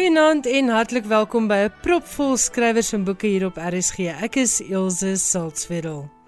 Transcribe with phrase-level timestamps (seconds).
[0.00, 3.98] Goeienaand en hartlik welkom by 'n propvol skrywers en boeke hier op RSG.
[4.24, 6.19] Ek is Elsje Salzwetel.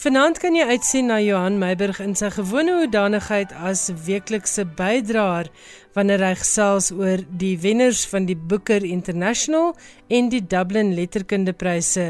[0.00, 5.50] Vanaand kan jy uitsien na Johan Meiburg in sy gewone hoedanigheid as weeklikse bydraer
[5.96, 9.74] wanneer hy gesels oor die wenners van die Booker International
[10.08, 12.06] en die Dublin Letterkundepryse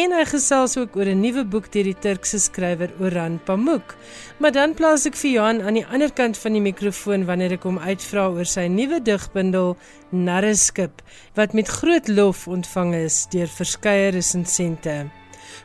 [0.00, 3.96] en hy gesels ook oor 'n nuwe boek deur die Turkse skrywer Orhan Pamuk.
[4.38, 7.62] Maar dan plaas ek vir Johan aan die ander kant van die mikrofoon wanneer ek
[7.62, 9.76] hom uitvra oor sy nuwe digbundel
[10.10, 11.02] Narreskip
[11.34, 15.10] wat met groot lof ontvang is deur verskeie resensente.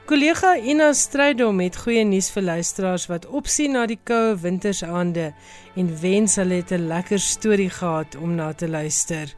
[0.03, 5.29] Kollega Ina Strydom het goeie nuus vir luisteraars wat opsien na die koue wintersaande
[5.79, 9.31] en wens hulle het 'n lekker storie gehad om na te luister.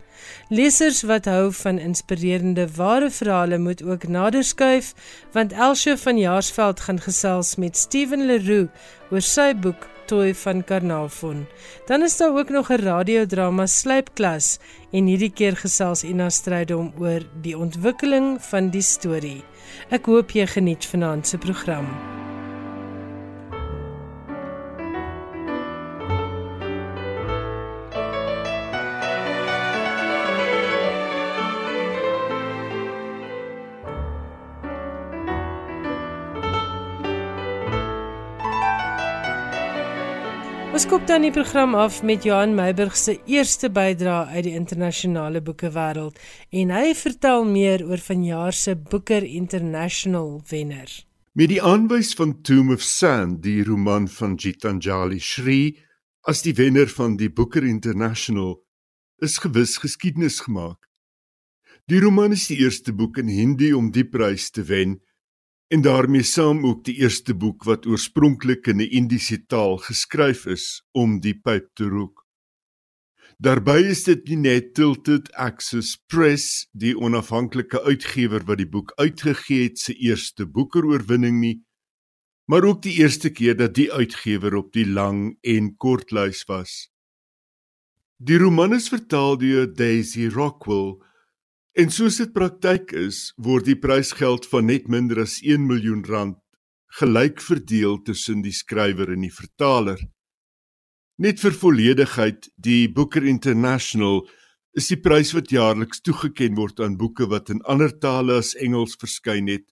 [0.49, 4.93] Lesers wat hou van inspirerende ware verhale moet ook nader skuif
[5.31, 8.69] want Elsje van Jaarsveld gaan gesels met Steven Leroux
[9.11, 11.45] oor sy boek Toy van Karnavon.
[11.85, 14.59] Dan is daar ook nog 'n radiodrama Slypklas
[14.91, 19.43] en hierdie keer gesels Ina Strydom oor die ontwikkeling van die storie.
[19.89, 22.14] Ek hoop jy geniet vanaand se program.
[41.05, 46.17] Koop dan die program af met Johan Meiburg se eerste bydrae uit die internasionale boekewêreld
[46.49, 50.89] en hy vertel meer oor vanjaar se Booker International wenner.
[51.37, 55.77] Met die aanwys van Tomb of Sand, die roman van Gitanjali Shri
[56.25, 58.55] as die wenner van die Booker International,
[59.21, 60.89] is gewis geskiedenis gemaak.
[61.85, 64.97] Die roman is die eerste boek in Hindi om die prys te wen
[65.67, 70.85] en daarmee saam ook die eerste boek wat oorspronklik in 'n Indiese taal geskryf is
[70.91, 72.25] om die pyp te rook.
[73.37, 79.63] Daarby is dit nie net Tilted Access Press, die onafhanklike uitgewer wat die boek uitgegee
[79.63, 81.65] het, se eerste boekeroorwinning nie,
[82.47, 86.89] maar ook die eerste keer dat die uitgewer op die lang en kortlys was.
[88.17, 90.95] Die roman is vertaal deur Daisy Rockwell
[91.75, 96.37] En soos dit praktyk is, word die prysgeld van net minder as 1 miljoen rand
[96.95, 99.99] gelyk verdeel tussen die skrywer en die vertaler.
[101.19, 104.23] Net vir volledigheid, die Booker International
[104.71, 108.95] is die prys wat jaarliks toegekend word aan boeke wat in ander tale as Engels
[109.01, 109.67] verskyn het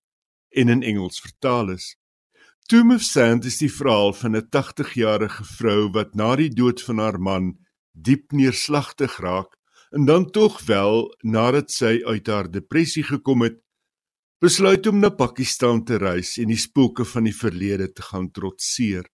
[0.52, 1.94] en in Engels vertaal is.
[2.68, 7.00] Tomb of Sand is die verhaal van 'n 80-jarige vrou wat na die dood van
[7.00, 7.54] haar man
[7.96, 9.56] diep neerslagtig raak
[9.94, 13.60] en dan tog wel nadat sy uit haar depressie gekom het,
[14.42, 19.06] besluit om na Pakistan te reis en die spooke van die verlede te gaan trotseer.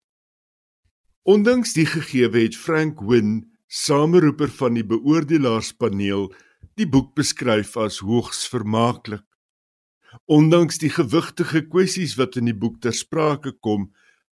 [1.28, 6.30] Ondanks die gegewe het Frank Wynne, sameroeper van die beoordelaarspaneel,
[6.78, 9.26] die boek beskryf as hoogs vermaaklik.
[10.30, 13.90] Ondanks die gewigtige kwessies wat in die boek ter sprake kom,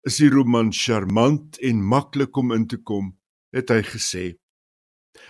[0.05, 3.15] is die roman charmant en maklik om in te kom,
[3.55, 4.27] het hy gesê.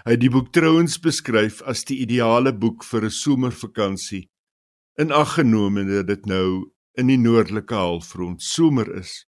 [0.04, 4.28] Hy het die boek trouens beskryf as die ideale boek vir 'n somervakansie.
[4.98, 9.24] In ag genome dat dit nou in die noordelike halfrond somer is.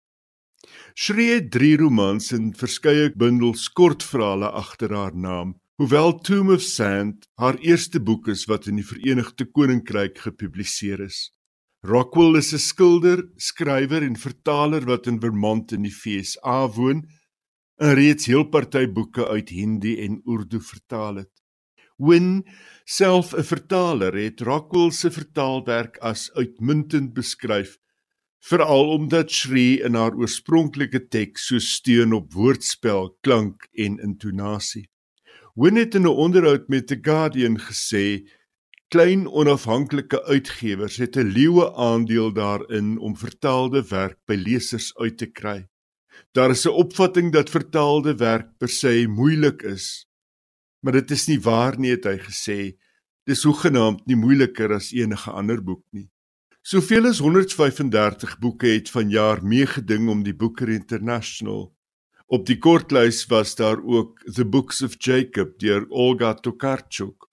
[0.94, 5.54] Shree drie romans en verskeie bundels kortverhale agter haar naam.
[5.76, 11.32] Hoewel Tomb of Sand haar eerste boek is wat in die Verenigde Koninkryk gepubliseer is.
[11.82, 17.02] Rockwell is 'n skilder, skrywer en vertaler wat in Vermont in die VSA woon
[17.80, 21.42] 'n reeds heel party boeke uit Hindi en Urdu vertaal het.
[21.96, 22.46] Win,
[22.84, 27.78] self 'n vertaler, het Rockwell se vertaalwerk as uitmuntend beskryf,
[28.38, 34.88] veral omdat Shri in haar oorspronklike teks so steun op woordspel, klank en intonasie.
[35.54, 38.22] Win het in 'n onderhoud met The Guardian gesê
[38.88, 45.26] klein onafhanklike uitgewers het 'n leeue aandeel daarin om vertaalde werk by lesers uit te
[45.26, 45.66] kry.
[46.32, 50.06] Daar is 'n opvatting dat vertaalde werk per se moeilik is.
[50.80, 52.76] Maar dit is nie waar nie, het hy gesê.
[53.24, 56.10] Dis hoegenaamd nie moeiliker as enige ander boek nie.
[56.62, 61.74] Soveel as 135 boeke het vanjaar meegeding om die Booker International.
[62.26, 67.28] Op die kortlys was daar ook The Books of Jacob deur Olga Tokarczuk,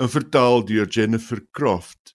[0.00, 2.14] en vertaal deur Jennifer Croft,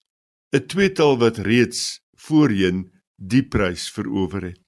[0.56, 1.82] 'n tweetal wat reeds
[2.26, 2.80] voorheen
[3.16, 4.65] die prys verower het.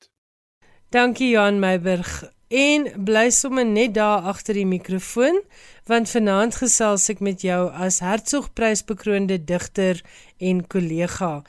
[0.89, 2.31] Dankie Johan Meiburg.
[2.47, 5.41] En bly sommer net daar agter die mikrofoon
[5.87, 9.99] want vanaand gesels ek met jou as Hertzogprys bekroonde digter
[10.39, 11.41] en kollega.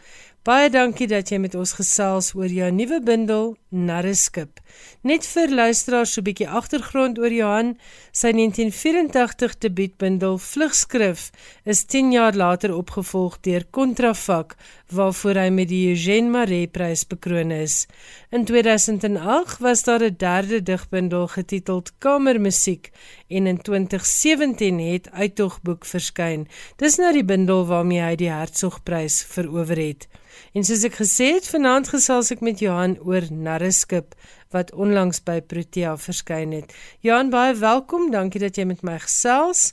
[0.48, 4.62] Baie dankie dat jy met ons gesels oor jou nuwe bundel Narreskip.
[5.04, 7.76] Net vir luisteraars so 'n bietjie agtergrond oor Johan,
[8.12, 11.30] sy 1984 debuutbundel Vlugskrif
[11.64, 14.56] is 10 jaar later opgevolg deur Kontrafak
[14.92, 17.86] waarvoor hy met die Eugène Maree Prys bekroon is.
[18.30, 22.90] In 2008 was daar 'n derde digbundel getiteld Kamermusiek
[23.28, 26.48] en in 2017 het Uittogboek verskyn.
[26.76, 30.08] Dis nou die bundel waarmee hy die Hertzogprys verower het.
[30.52, 34.14] En soos ek gesê het, vanaand gesels ek met Johan oor Narreskip
[34.54, 36.72] wat onlangs by Protea verskyn het.
[37.04, 38.10] Johan, baie welkom.
[38.10, 39.72] Dankie dat jy met my gesels.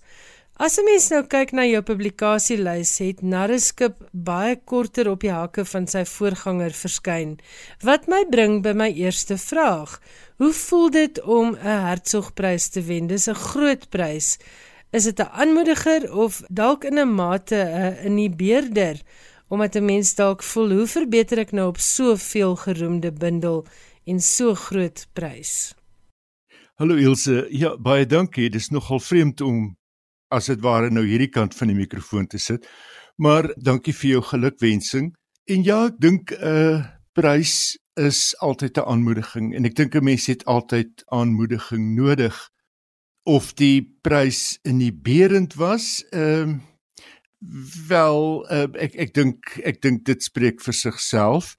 [0.57, 5.65] As 'n mens nou kyk na jou publikasielys, het Narreskip baie korter op die hakke
[5.65, 7.39] van sy voorganger verskyn.
[7.83, 9.99] Wat my bring by my eerste vraag:
[10.37, 13.07] Hoe voel dit om 'n Hertzogprys te wen?
[13.07, 14.37] Dis 'n groot prys.
[14.93, 19.01] Is dit 'n aanmoediger of dalk in 'n mate 'n inhibeerder?
[19.47, 23.65] omdat 'n mens dalk voel hoe verbeter ek nou op soveel geroemde bundel
[24.03, 25.73] en so groot prys.
[26.75, 28.49] Hallo Ilse, ja baie dankie.
[28.49, 29.77] Dit is nogal vreemd om
[30.29, 32.67] as dit ware nou hierdie kant van die mikrofoon te sit.
[33.17, 35.13] Maar dankie vir jou gelukwensing.
[35.47, 40.03] En ja, ek dink 'n uh, prys is altyd 'n aanmoediging en ek dink 'n
[40.03, 42.49] mens het altyd aanmoediging nodig.
[43.25, 46.55] Of die prys in die berend was, ehm uh,
[47.87, 51.53] Wel, uh, ek ek dink ek dink dit spreek vir sigself,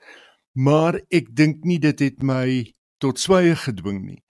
[0.56, 2.72] maar ek dink nie dit het my
[3.02, 4.22] tot swye gedwing nie.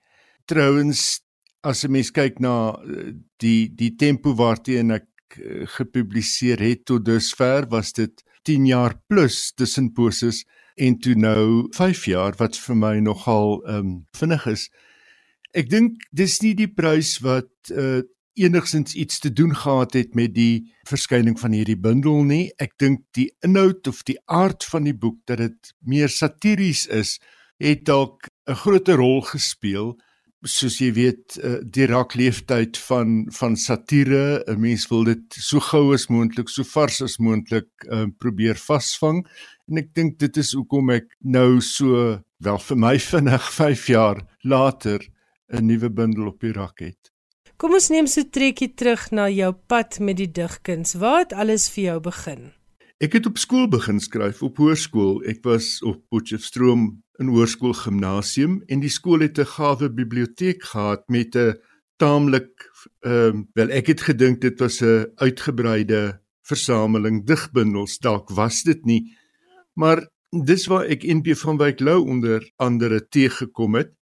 [0.51, 1.23] Trouwens,
[1.63, 5.09] as 'n mens kyk na uh, die die tempo waarteen ek
[5.39, 10.45] uh, gepubliseer het tot dusver, was dit 10 jaar plus tussen poses
[10.77, 14.69] en toe nou 5 jaar wat vir my nogal um vinnig is.
[15.57, 18.03] Ek dink dis nie die prys wat uh,
[18.37, 22.51] enigsins iets te doen gehad het met die verskyning van hierdie bundel nie.
[22.61, 27.17] Ek dink die inhoud of die aard van die boek dat dit meer satiries is,
[27.59, 29.97] het dalk 'n groter rol gespeel.
[30.45, 35.95] Soos jy weet, eh, die rakleeftyd van van satire, 'n mens wil dit so gou
[35.95, 39.27] as moontlik, so vars as moontlik uh, probeer vasvang.
[39.69, 44.21] En ek dink dit is hoekom ek nou so wel vir my vinnig 5 jaar
[44.45, 45.01] later
[45.53, 47.13] 'n nuwe bundel op die rak het.
[47.57, 50.95] Kom ons neem so 'n trekkie terug na jou pad met die digkuns.
[50.95, 52.53] Waar het alles vir jou begin?
[53.01, 55.23] Ek het op skool begin skryf, op hoërskool.
[55.29, 61.03] Ek was op Potchefstroom in hoërskool gimnasium en die skool het 'n gawe biblioteek gehad
[61.09, 61.55] met 'n
[61.97, 62.51] taamlik
[63.01, 67.99] ehm um, wel ek het gedink dit was 'n uitgebreide versameling digbundels.
[67.99, 69.17] Dalk was dit nie.
[69.75, 73.93] Maar dis waar ek NP van Wyk Lou onder andere teëgekom het.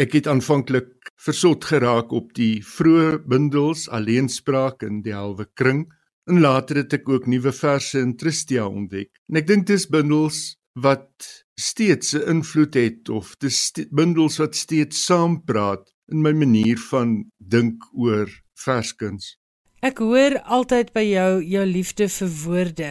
[0.00, 5.86] Ek het aanvanklik versot geraak op die vroeë bundels Alleenspraak in die halwe kring
[6.30, 9.10] en later het ek ook nuwe verse in Tristia ontdek.
[9.28, 15.04] En ek dink dis bundels wat steeds 'n invloed het of dis bundels wat steeds
[15.04, 19.36] saampraat in my manier van dink oor verskuns.
[19.80, 22.90] Ek hoor altyd by jou jou liefde vir woorde.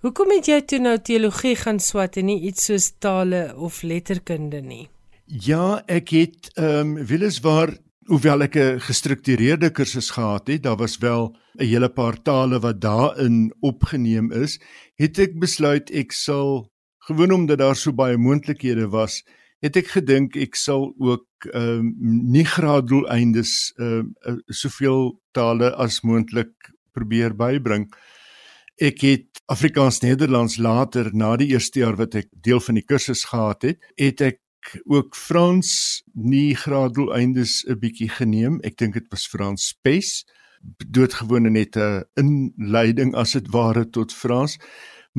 [0.00, 4.60] Hoekom het jy toe nou teologie gaan swat en nie iets soos tale of letterkunde
[4.60, 4.88] nie?
[5.26, 7.74] Ja, ek het ehm um, weliswaar
[8.08, 12.80] hoewel ek 'n gestruktureerde kursus gehad het, daar was wel 'n hele paar tale wat
[12.80, 14.60] daarin opgeneem is,
[14.96, 16.70] het ek besluit ek sal
[17.08, 19.22] gewoon omdat daar so baie moontlikhede was,
[19.64, 21.94] het ek gedink ek sal ook ehm um,
[22.34, 26.52] nie graaddoeleindes ehm um, soveel tale as moontlik
[26.92, 27.88] probeer bybring.
[28.78, 33.64] Ek het Afrikaans-Nederlands later na die eerste jaar wat ek deel van die kursus gehad
[33.66, 34.42] het, het ek
[34.84, 38.60] ook Frans nie graaddoeleindes 'n bietjie geneem.
[38.62, 40.24] Ek dink dit was Frans Spes
[40.90, 44.58] doodgewone net 'n inleiding as dit ware tot Frans.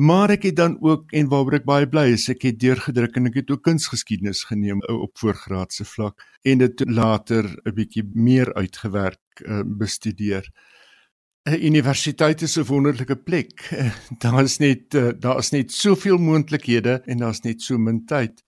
[0.00, 3.28] Maar ek het dan ook en waaroor ek baie bly is, ek het deurgedruk en
[3.28, 9.42] ek het ook kunsgeskiedenis geneem op voorgraadse vlak en dit later 'n bietjie meer uitgewerk
[9.44, 10.48] uh, bestudeer.
[11.44, 13.68] 'n Universiteit is 'n wonderlike plek.
[14.24, 18.42] Daar is net uh, daar is net soveel moontlikhede en daar's net so min tyd.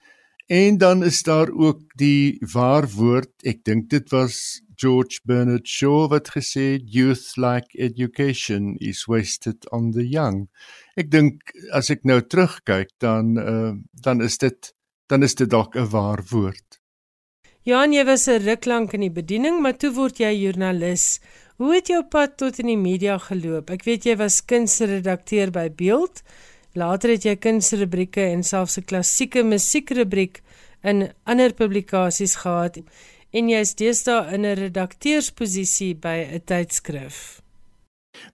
[0.46, 6.32] En dan is daar ook die waarwoord, ek dink dit was George Bernard Shaw wat
[6.34, 10.48] gesê het youth like education is wasted on the young.
[10.98, 13.72] Ek dink as ek nou terugkyk dan uh,
[14.02, 14.72] dan is dit
[15.06, 16.80] dan is dit dalk 'n waarwoord.
[17.62, 21.20] Jan, jy was 'n ruk lank in die bediening, maar toe word jy joernalis.
[21.62, 23.70] Hoe het jou pad tot in die media geloop?
[23.70, 26.22] Ek weet jy was kunsredakteur by Beeld.
[26.74, 30.42] Later het jy kunsrubrieke en selfs 'n klassieke musiekrubriek
[30.82, 32.82] in ander publikasies gehad
[33.32, 37.40] en jy is deesdae in 'n redakteursposisie by 'n tydskrif.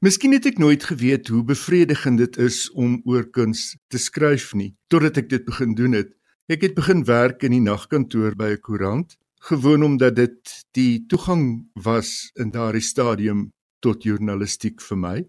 [0.00, 4.74] Miskien het ek nooit geweet hoe bevredigend dit is om oor kuns te skryf nie
[4.90, 6.10] totdat ek dit begin doen het.
[6.48, 11.68] Ek het begin werk in die nagkantoor by 'n koerant, gewoon omdat dit die toegang
[11.74, 15.24] was in daardie stadium tot journalistiek vir my.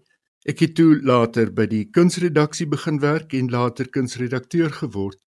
[0.48, 5.18] Ek het toe later by die kunsredaksie begin werk en later kunsredakteur geword.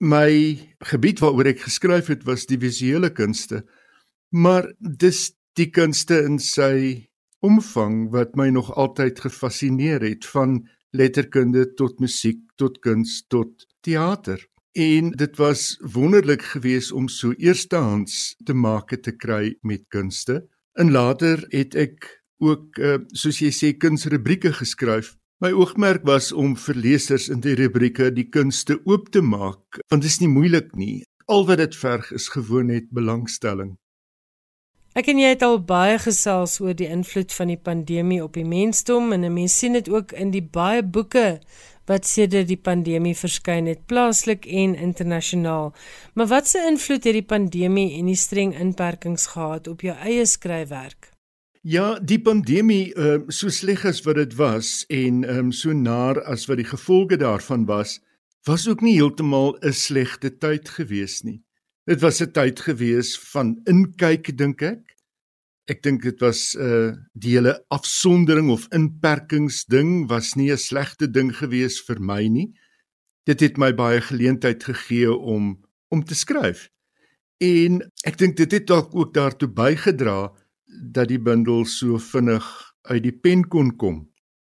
[0.00, 3.62] My gebied waaroor ek geskryf het was die visuele kunste,
[4.32, 7.08] maar dis die kunste in sy
[7.44, 10.62] omvang wat my nog altyd gefassineer het van
[10.96, 14.40] letterkunde tot musiek tot kuns tot teater.
[14.72, 20.46] En dit was wonderlik geweest om so eerstehands te maak te kry met kunste.
[20.80, 22.08] En later het ek
[22.40, 25.12] ook uh, soos jy sê kunsrubrieke geskryf.
[25.44, 30.04] My oogmerk was om vir lesers in die rubrieke die kunste oop te maak, want
[30.04, 31.02] dit is nie moeilik nie.
[31.26, 33.76] Al wat dit verg is gewoon net belangstelling.
[34.92, 38.44] Ek en jy het al baie gesels oor die invloed van die pandemie op die
[38.44, 41.40] mensdom en 'n mens sien dit ook in die baie boeke
[41.88, 45.72] wat sedert die pandemie verskyn het plaaslik en internasionaal.
[46.14, 51.10] Maar watse invloed het die pandemie en die streng inperkings gehad op jou eie skryfwerk?
[51.62, 56.46] Ja, die pandemie, uh, so sleg as wat dit was en um, so naar as
[56.46, 58.00] wat die gevolge daarvan was,
[58.44, 61.40] was ook nie heeltemal 'n slegte tyd gewees nie.
[61.84, 64.82] Dit was 'n tyd gewees van inkyk dink ek.
[65.66, 70.52] Ek dink dit was 'n uh, eh, die hele afsondering of inperkings ding was nie
[70.52, 72.52] 'n slegte ding gewees vir my nie.
[73.26, 75.58] Dit het my baie geleentheid gegee om
[75.88, 76.70] om te skryf.
[77.38, 80.32] En ek dink dit het dalk ook daartoe bygedra
[80.92, 82.46] dat die bundel so vinnig
[82.82, 84.08] uit die pen kon kom.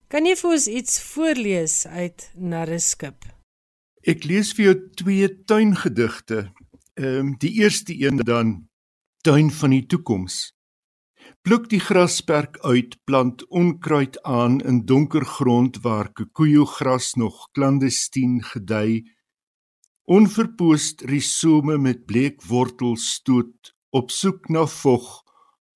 [0.08, 3.24] Kan jy vir ons iets voorlees uit Narreskip?
[4.02, 6.50] Ek lees vir jou twee tuingedigte
[7.00, 8.68] Ehm um, die eerste een dan
[9.24, 10.52] tuin van die toekoms.
[11.40, 19.02] Pluk die grasperk uit, plant onkruid aan in donker grond waar kikoejo-gras nog klandestien gedei.
[20.04, 25.22] Onverpoost risome met bleek wortels stoot op soek na vog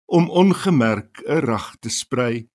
[0.05, 2.49] om ongemerk 'n rag te sprei.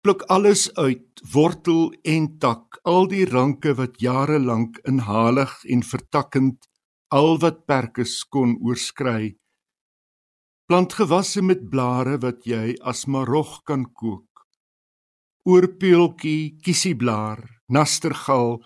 [0.00, 6.70] Pluk alles uit, wortel en tak, al die ranke wat jare lank inhalig en vertakkend
[7.12, 9.34] al wat perke kon oorskry.
[10.66, 14.46] Plant gewasse met blare wat jy as marog kan kook.
[15.44, 18.62] Oorpeeltjie, kiesieblaar, nastergal,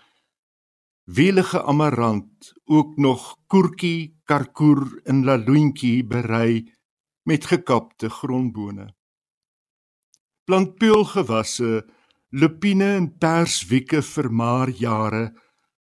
[1.11, 6.63] wielige amarant, ook nog koertjie, karkoer en laloentjie berei
[7.27, 8.87] met gekapte grondbone.
[10.47, 11.83] Plant peulgewasse,
[12.31, 15.33] lupine en perswieke vir maar jare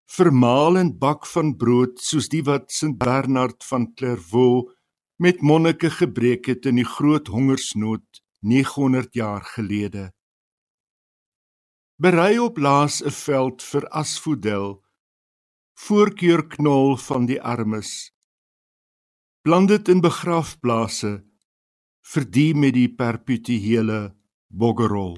[0.06, 4.72] vermaal en bak van brood soos die wat Sint Bernard van Clairvaux
[5.18, 10.12] met monnike gebreek het in die groot hongersnood 900 jaar gelede.
[11.98, 14.84] Berei op laas 'n veld vir asvodel,
[15.74, 18.12] voorkeurknol van die armes.
[19.42, 21.24] Plant dit in begrafplase
[22.14, 24.16] vir die met die perpetuele
[24.48, 25.18] boggerol.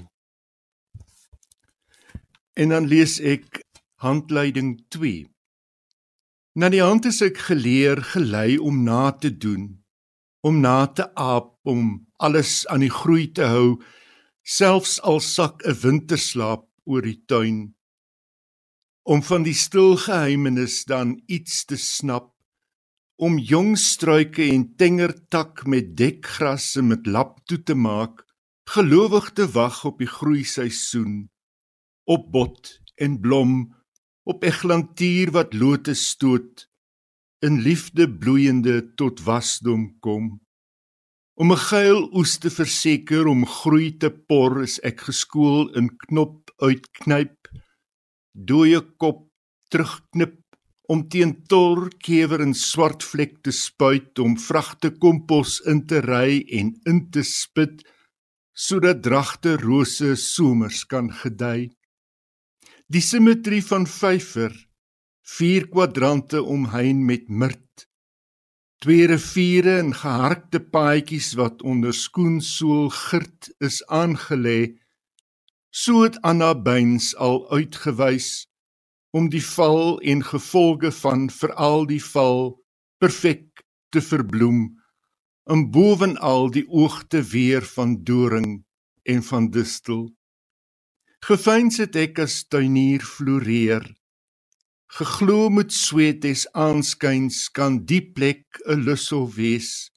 [2.54, 3.67] En dan lees ek
[3.98, 5.26] Handleiding 2
[6.54, 9.64] Na die hand is ek geleer gelei om na te doen,
[10.46, 13.80] om na te aap, om alles aan die groei te hou,
[14.46, 17.74] selfs al sak 'n winterslaap oor die tuin,
[19.02, 22.30] om van die stil geheimenis dan iets te snap,
[23.18, 28.22] om jong struike en tenger tak met dekgrasse met lap toe te maak,
[28.70, 31.32] gelowig te wag op die groei seisoen,
[32.06, 33.74] op bot en blom
[34.28, 36.66] op eglantier wat lote stoot
[37.46, 40.26] in liefde bloeiende tot wasdom kom.
[41.40, 46.52] Om 'n geil oes te verseker om groei te por is ek geskool in knop
[46.60, 47.38] uitknyp
[48.34, 49.30] dooie kop
[49.72, 50.36] terugknip
[50.88, 56.44] om teen tor kewer en swart vlek te spuit om vragte kompos in te ry
[56.60, 57.84] en in te spit
[58.54, 61.77] sodat dragte rose somers kan gedei
[62.88, 64.54] Die simmetrie van vyfer,
[65.28, 67.84] vier kwadrante omheind met mirt.
[68.80, 74.78] Twee riviere en geharkte paadjies wat onder skoensool girt is aangelê.
[75.68, 78.48] So het Anna Beins al uitgewys
[79.12, 82.56] om die val en gevolge van veral die val
[83.04, 84.62] perfek te verbloem
[85.52, 88.62] en bovenal die oogte weer van doring
[89.04, 90.08] en van distel
[91.26, 93.84] Gefeins het ek as tuinier floreer.
[94.98, 99.92] Geglo met sweet des aanskyns kan die plek 'n lussel wees.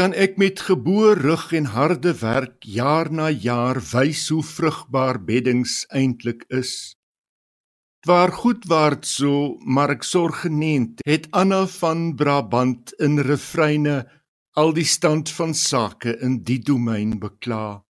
[0.00, 5.82] kan ek met geboor rug en harde werk jaar na jaar wys hoe vrugbaar beddings
[5.92, 6.94] eintlik is.
[8.08, 14.06] Waar goedwaard so, maar ek sorg geneend, het Anna van Brabant in refreine
[14.56, 17.82] al die stand van sake in die domein bekla.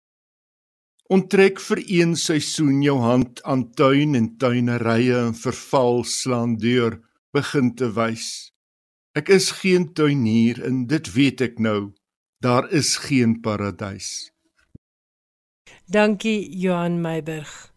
[1.08, 6.98] Onttrek vir een seisoen jou hand aan tuin en tuinerye en verval slaan deur
[7.32, 8.26] begin te wys.
[9.16, 11.94] Ek is geen tuinier en dit weet ek nou.
[12.44, 14.28] Daar is geen paradys.
[15.88, 17.67] Dankie Johan Meiburg.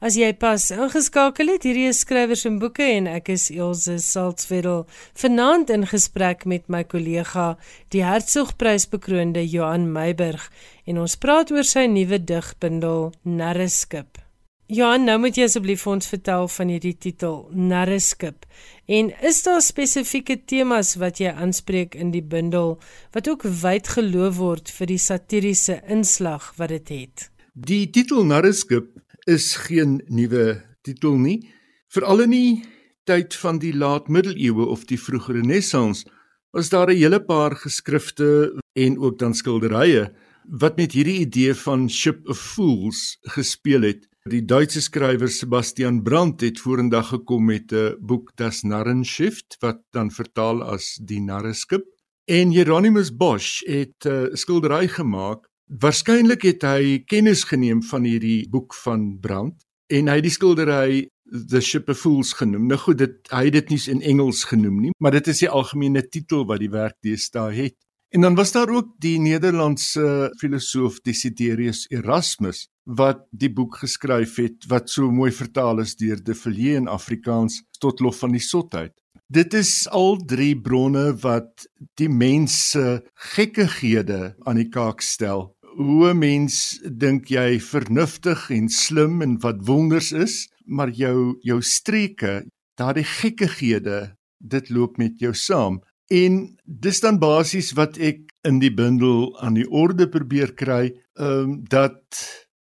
[0.00, 4.86] As jy pas ingeskakel het, hierdie is skrywers en boeke en ek is Elsje Saltzwedel.
[5.20, 7.58] Vanaand in gesprek met my kollega,
[7.92, 10.46] die Hertzogprysbekroonde Johan Meiburg,
[10.88, 14.22] en ons praat oor sy nuwe digbundel Narreskip.
[14.72, 18.48] Johan, nou moet jy asseblief vir ons vertel van hierdie titel Narreskip.
[18.88, 22.78] En is daar spesifieke temas wat jy aanspreek in die bundel
[23.12, 27.28] wat ook wyd geloof word vir die satiriese inslag wat dit het?
[27.52, 28.94] Die titel Narreskip
[29.26, 31.50] is geen nuwe titel nie.
[31.88, 32.64] Veral in die
[33.04, 36.04] tyd van die laat middeleeue of die vroeë renessans
[36.52, 40.12] was daar 'n hele paar geskrifte en ook dan skilderye
[40.44, 44.08] wat met hierdie idee van ship of fools gespeel het.
[44.28, 50.10] Die Duitse skrywer Sebastian Brandt het vorendag gekom met 'n boek Das Narrenschiff wat dan
[50.10, 51.84] vertaal as Die Narreskip
[52.24, 58.74] en Hieronymus Bosch het 'n skildery gemaak Waarskynlik het hy kennis geneem van hierdie boek
[58.82, 59.54] van Brand
[59.94, 62.64] en hy het die skildery The Ship of Fools genoem.
[62.66, 65.50] Nou goed, dit hy het dit nie in Engels genoem nie, maar dit is die
[65.50, 67.76] algemene titel wat die werk deesdae het.
[68.10, 74.66] En dan was daar ook die Nederlandse filosoof Desiderius Erasmus wat die boek geskryf het
[74.66, 78.96] wat so mooi vertaal is deur De Villiers in Afrikaans tot lof van die sotheid.
[79.30, 86.18] Dit is al drie bronne wat die mense gekkighede aan die kaak stel hoe 'n
[86.18, 92.44] mens dink jy vernuftig en slim en wat wonders is, maar jou jou streke,
[92.76, 95.80] daardie gekkighede, dit loop met jou saam.
[96.10, 101.50] En dis dan basies wat ek in die bundel aan die orde probeer kry, ehm
[101.50, 102.02] um, dat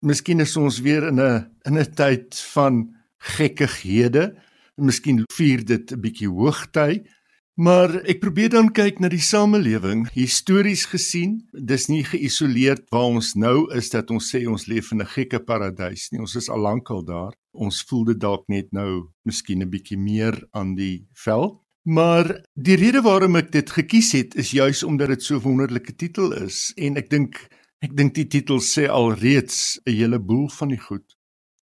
[0.02, 4.36] miskien is ons weer in 'n in 'n tyd van gekkighede.
[4.76, 7.08] Miskien vier dit 'n bietjie hoogtyd,
[7.54, 11.36] Maar ek probeer dan kyk na die samelewing histories gesien.
[11.54, 15.40] Dis nie geïsoleerd waar ons nou is dat ons sê ons leef in 'n gekke
[15.40, 16.20] paradys nie.
[16.20, 17.34] Ons is al lankal daar.
[17.54, 21.62] Ons voel dit dalk net nou miskien 'n bietjie meer aan die vel.
[21.86, 25.96] Maar die rede waarom ek dit gekies het is juis omdat dit so 'n wonderlike
[25.96, 27.48] titel is en ek dink
[27.82, 31.16] ek dink die titel sê al reeds 'n hele boel van die goed.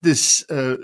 [0.01, 0.77] Dis 'n uh,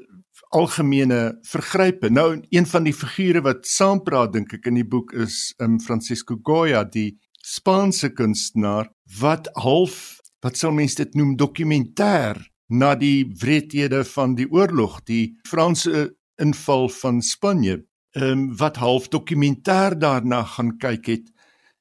[0.50, 2.10] algemene vergrype.
[2.10, 6.38] Nou een van die figure wat saampraat dink ek in die boek is um Francisco
[6.42, 12.38] Goya, die Spaanse kunstenaar wat half wat sou mense dit noem dokumentêr
[12.70, 16.08] na die wreedhede van die oorlog, die Franse
[16.40, 17.82] inval van Spanje,
[18.16, 21.26] um wat half dokumentêr daarna gaan kyk het.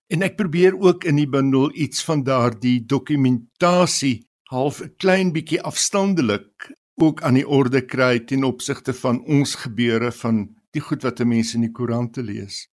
[0.09, 5.61] En ek probeer ook in die bundel iets van daardie dokumentasie half 'n klein bietjie
[5.61, 11.23] afstandelik ook aan die orde kry ten opsigte van ons gebeure van die goed wat
[11.25, 12.67] mense in die koerante lees.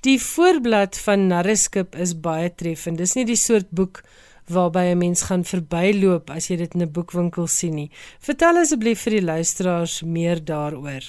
[0.00, 2.98] Die voorblad van Narreskip is baie treffend.
[2.98, 4.02] Dis nie die soort boek
[4.50, 7.90] waarby 'n mens gaan verbyloop as jy dit in 'n boekwinkel sien nie.
[8.18, 11.04] Vertel asseblief vir die luisteraars meer daaroor.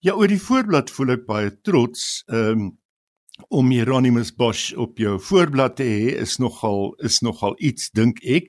[0.00, 2.24] Ja, oor die voorblad voel ek baie trots.
[2.28, 2.78] Ehm um,
[3.48, 8.48] om Hieronymus Bosch op jou voorblad te hê is nogal is nogal iets dink ek.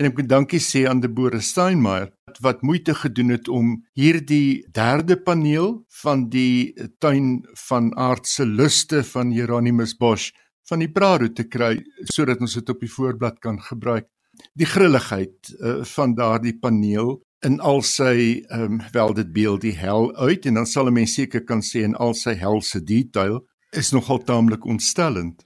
[0.00, 2.08] En ek moet dankie sê aan Debora Steinmeier
[2.40, 6.72] wat moeite gedoen het om hierdie derde paneel van die
[7.04, 10.30] tuin van aardse luste van Hieronymus Bosch
[10.70, 11.74] van die Prado te kry
[12.14, 14.08] sodat ons dit op die voorblad kan gebruik.
[14.56, 18.14] Die grilligheid uh, van daardie paneel in al sy
[18.48, 21.60] ehm um, wel dit beeld die hel uit en dan sal 'n mens seker kan
[21.60, 23.42] sê in al sy helse detail
[23.76, 25.44] is nogal taamlik ontstellend.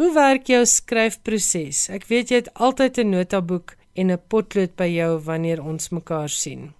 [0.00, 1.90] Hoe werk jou skryfproses?
[1.92, 6.28] Ek weet jy het altyd 'n notaboek en 'n potlood by jou wanneer ons mekaar
[6.28, 6.72] sien.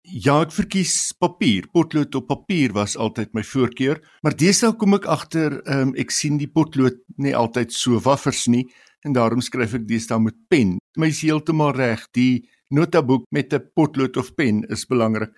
[0.00, 1.68] Ja, ek verkies papier.
[1.72, 6.38] Potlood op papier was altyd my voorkeur, maar deesdae kom ek agter, um, ek sien
[6.38, 8.64] die potlood nie altyd so waffers nie
[9.04, 10.78] en daarom skryf ek deesdae met pen.
[10.96, 15.30] My is heeltemal reg, die notaboek met 'n potlood of pen is belangrik.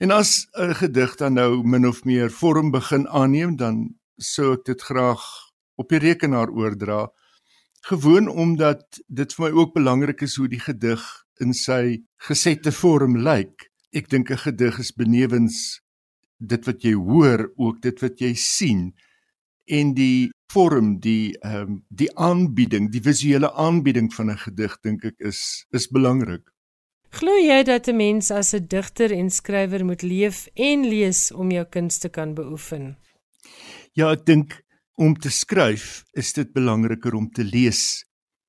[0.00, 4.64] En as 'n gedig dan nou min of meer vorm begin aanneem, dan sou ek
[4.64, 5.47] dit graag
[5.78, 7.06] op die rekenaar oordra
[7.88, 11.04] gewoon omdat dit vir my ook belangrik is hoe die gedig
[11.40, 15.80] in sy gesette vorm lyk ek dink 'n gedig is benewens
[16.38, 18.92] dit wat jy hoor ook dit wat jy sien
[19.68, 25.04] en die vorm, die ehm um, die aanbieding, die visuele aanbieding van 'n gedig dink
[25.04, 26.44] ek is is belangrik.
[27.10, 31.50] Glo jy dat 'n mens as 'n digter en skrywer moet leef en lees om
[31.50, 32.96] jou kuns te kan beoefen?
[33.92, 34.62] Ja, ek dink
[34.98, 38.04] om te skryf is dit belangriker om te lees.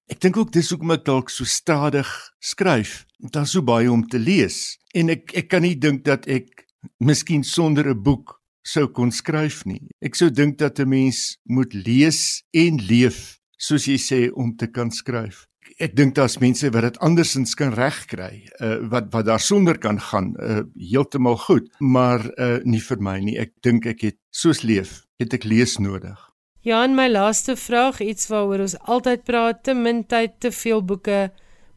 [0.09, 2.09] Ek dink ook dis hoekom ek dalk so stadig
[2.41, 3.03] skryf.
[3.19, 6.65] Daar's so baie om te lees en ek ek kan nie dink dat ek
[6.99, 9.87] miskien sonder 'n boek sou kon skryf nie.
[10.01, 14.67] Ek sou dink dat 'n mens moet lees en leef soos jy sê om te
[14.67, 19.43] kan skryf ek dink daar's mense wat dit andersins kan regkry, uh, wat wat daar
[19.43, 23.37] sonder kan gaan, uh, heeltemal goed, maar uh, nie vir my nie.
[23.39, 26.28] Ek dink ek het soos leef, het ek lees nodig.
[26.61, 30.83] Ja, en my laaste vraag, iets waaroor ons altyd praat, te min tyd, te veel
[30.83, 31.29] boeke,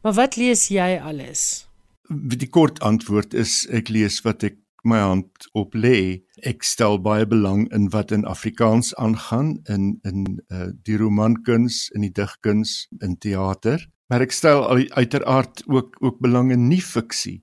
[0.03, 1.63] maar wat lees jy alles?
[2.11, 6.23] Die kort antwoord is ek lees wat ek my hand op lê.
[6.43, 12.03] Ek stel baie belang in wat in Afrikaans aangaan in in uh, die romankuns, in
[12.03, 13.87] die digkuns, in teater.
[14.11, 17.39] Maar ek stel uiteraard ook ook belang in nie fiksie.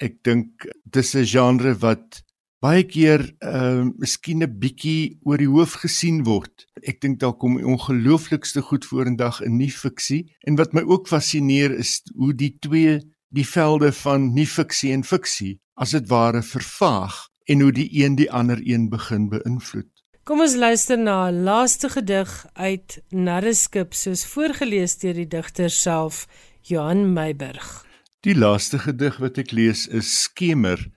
[0.00, 2.22] Ek dink dis 'n genre wat
[2.60, 6.66] baie keer ehm uh, miskien 'n bietjie oor die hoof gesien word.
[6.84, 11.72] Ek dink daar kom ongelooflikste goed vorendag in nie fiksie en wat my ook fascineer
[11.72, 13.00] is hoe die twee
[13.32, 18.16] die velde van nie fiksie en fiksie as dit ware vervaag en hoe die een
[18.16, 19.88] die ander een begin beïnvloed.
[20.24, 26.26] Kom ons luister na 'n laaste gedig uit Narreskip soos voorgeles deur die digter self
[26.62, 27.86] Johan Meiburg.
[28.20, 30.90] Die laaste gedig wat ek lees is Skemer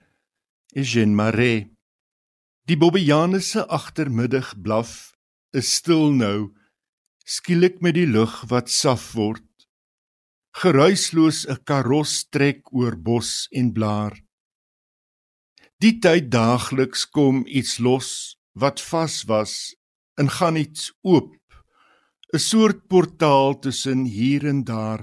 [0.76, 1.70] Eugène Marais.
[2.66, 5.14] Die Bobbejaanse agtermiddag blaf
[5.54, 6.50] is stil nou
[7.22, 9.46] skielik met die lug wat saf word
[10.60, 14.14] geruisloos 'n karos trek oor bos en blaar.
[15.78, 18.10] Die tyd daagliks kom iets los
[18.62, 19.54] wat vas was
[20.18, 21.38] en gaan iets oop.
[22.34, 25.02] 'n soort portaal tussen hier en daar.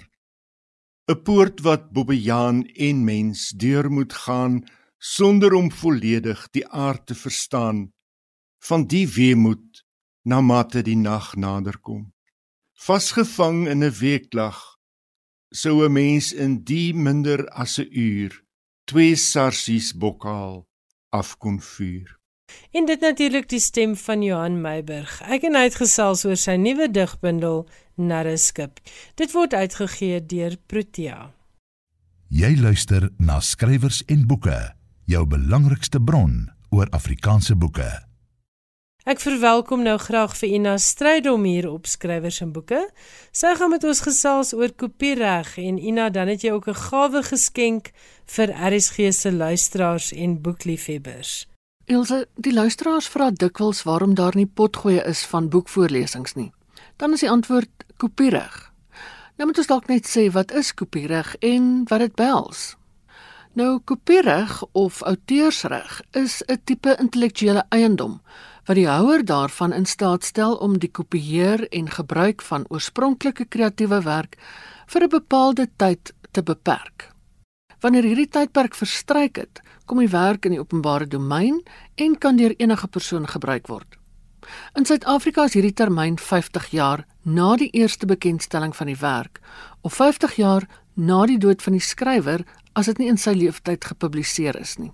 [1.08, 2.58] 'n poort wat Bobbejaan
[2.88, 4.56] en mens deur moet gaan
[5.02, 7.90] sonder om volledig die aard te verstaan
[8.62, 9.82] van die weemoed
[10.22, 12.12] na mate die nag naderkom.
[12.78, 14.60] Vasgevang in 'n weeklag
[15.50, 18.44] sou 'n mens in die minder as 'n uur
[18.86, 20.68] twee sarsies bokhaal
[21.10, 22.20] af kon vuur.
[22.72, 25.22] En dit natuurlik die stem van Johan Meiburg.
[25.22, 28.80] Ek en hy het gesels oor sy nuwe digbundel Narreskip.
[29.16, 31.34] Dit word uitgegee deur Protea.
[32.28, 34.76] Jy luister na skrywers en boeke,
[35.12, 37.90] jou belangrikste bron oor Afrikaanse boeke.
[39.10, 42.80] Ek verwelkom nou graag vir Ina Strydom hier op skrywers en boeke.
[43.36, 47.24] Sy gaan met ons gesels oor kopiereg en Ina, dan het jy ook 'n gawe
[47.24, 47.92] geskenk
[48.26, 51.48] vir RSG se luisteraars en boekliefhebbers.
[51.86, 56.52] Ilse, die luisteraars vra dikwels waarom daar nie potgoeie is van boekvoorlesings nie.
[56.98, 58.72] Dan is die antwoord kopiereg.
[59.38, 62.78] Nou moet ons dalk net sê wat is kopiereg en wat dit behels.
[63.54, 68.22] Nou kopiereg of outeursreg is 'n tipe intellektuele eiendom
[68.66, 74.02] wat die houer daarvan in staat stel om die kopieer en gebruik van oorspronklike kreatiewe
[74.02, 74.38] werk
[74.88, 77.12] vir 'n bepaalde tyd te beperk.
[77.80, 81.64] Wanneer hierdie tydperk verstryk het, kom die werk in die openbare domein
[81.96, 83.98] en kan deur enige persoon gebruik word.
[84.76, 89.42] In Suid-Afrika is hierdie termyn 50 jaar na die eerste bekendstelling van die werk
[89.82, 93.86] of 50 jaar na die dood van die skrywer as dit nie in sy lewenstyd
[93.86, 94.92] gepubliseer is nie.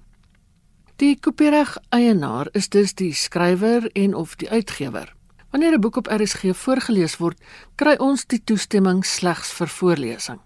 [0.98, 5.14] Die kopiereg eienaar is dus die skrywer en of die uitgewer.
[5.52, 7.38] Wanneer 'n boek op RSG voorgeles word,
[7.76, 10.40] kry ons die toestemming slegs vir voorlesing.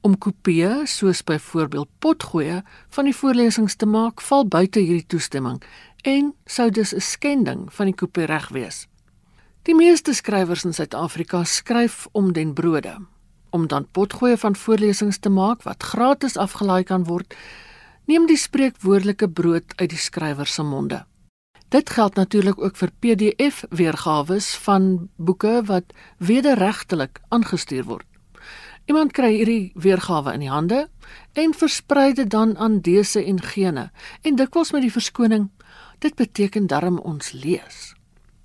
[0.00, 5.62] Om kopieë, soos byvoorbeeld potgoeie, van die voorlesings te maak, val buite hierdie toestemming
[6.02, 8.86] en sou dus 'n skending van die kopiereg wees.
[9.62, 12.98] Die meeste skrywers in Suid-Afrika skryf om den brode.
[13.54, 17.36] Om dan potgoeie van voorlesings te maak wat gratis afgelaai kan word,
[18.10, 21.04] neem die spreekwoordelike brood uit die skrywer se monde.
[21.70, 28.06] Dit geld natuurlik ook vir PDF weergawe van boeke wat wederregtelik aangestuur word.
[28.90, 30.88] Iemand kry hierdie weergawe in die hande
[31.32, 33.90] en versprei dit dan aan dese en gene
[34.22, 35.48] en dikwels met die verskoning
[36.02, 37.94] dit beteken darm ons lees.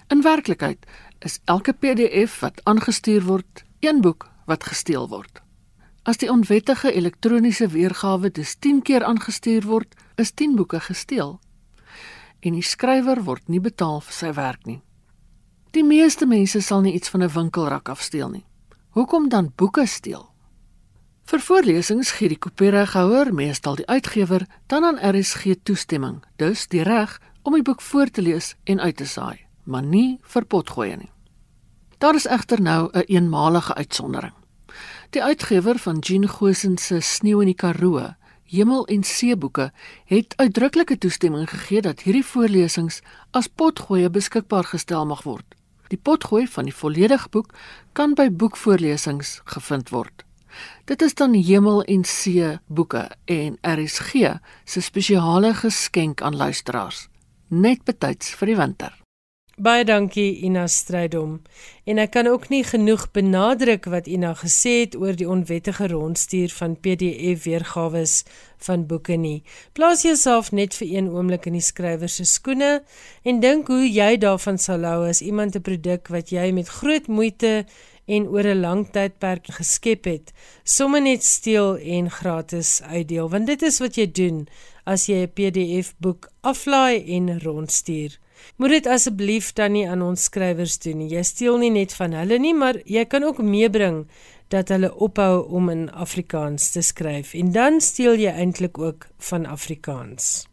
[0.08, 0.86] In werklikheid
[1.26, 5.42] is elke PDF wat aangestuur word een boek wat gesteel word.
[6.04, 11.38] As die onwettige elektroniese weergawe dus 10 keer aangestuur word, is 10 boeke gesteel.
[12.40, 14.80] En die skrywer word nie betaal vir sy werk nie.
[15.76, 18.46] Die meeste mense sal nie iets van 'n winkelrak afsteel nie.
[18.98, 20.30] Hoekom dan boeke steel?
[21.30, 27.20] Vir voorlesings gee die kopiereghouer, meestal die uitgewer, dan aan RSG toestemming, dus die reg
[27.44, 31.12] om die boek voor te lees en uit te saai, maar nie vir potgoeie nie.
[32.00, 34.39] Daar is egter nou 'n een eenmalige uitsondering.
[35.10, 38.12] Die uitgewer van Jean Gosen se Sneeu in die Karoo,
[38.46, 39.72] Hemel en See boeke,
[40.06, 43.00] het uitdruklike toestemming gegee dat hierdie voorlesings
[43.34, 45.58] as potgoeie beskikbaar gestel mag word.
[45.90, 47.58] Die potgooi van die volledige boek
[47.98, 50.22] kan by boekvoorlesings gevind word.
[50.86, 57.08] Dit is dan Hemel en See boeke en RSG se spesiale geskenk aan luisteraars,
[57.50, 58.99] net betyds vir die winter.
[59.60, 61.34] Baie dankie Ina Strydom.
[61.84, 66.54] En ek kan ook nie genoeg benadruk wat Ina gesê het oor die onwettige rondstuur
[66.56, 68.06] van PDF weergawe
[68.64, 69.42] van boeke nie.
[69.76, 72.70] Plaas jouself net vir een oomblik in die skrywer se skoene
[73.28, 77.08] en dink hoe jy daarvan sal hou as iemand 'n produk wat jy met groot
[77.08, 77.66] moeite
[78.08, 80.32] en oor 'n lang tydperk geskep het,
[80.64, 84.48] sommer net steel en gratis uitdeel, want dit is wat jy doen
[84.86, 88.20] as jy 'n PDF boek aflaai en rondstuur.
[88.58, 91.10] Moet dit asseblief dan nie aan ons skrywers doen nie.
[91.14, 94.08] Jy steel nie net van hulle nie, maar jy kan ook meebring
[94.50, 99.46] dat hulle ophou om in Afrikaans te skryf en dan steel jy eintlik ook van
[99.46, 100.50] Afrikaans.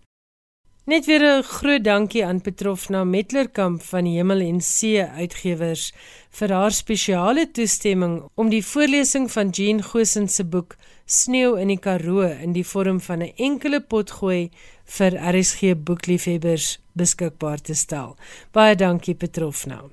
[0.86, 5.92] Net weer 'n groot dankie aan Petrofna Metlerkamp van die Hemel en See Uitgewers
[6.30, 11.78] vir haar spesiale toestemming om die voorlesing van Jean Gosen se boek Sneeu in die
[11.78, 14.50] Karoo in die vorm van 'n enkele potgooi
[14.86, 18.16] vir RSG boekliefhebbers beskikbaar te stel.
[18.52, 19.84] Baie dankie Petrofna.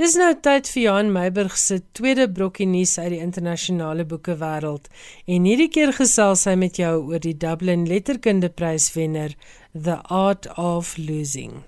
[0.00, 4.86] Dis nou tyd vir Johan Meiburg se tweede brokkie nuus uit die internasionale boekewêreld
[5.26, 9.34] en hierdie keer gesels hy met jou oor die Dublin Letterkundeprys wenner
[9.74, 11.66] The Art of Losing.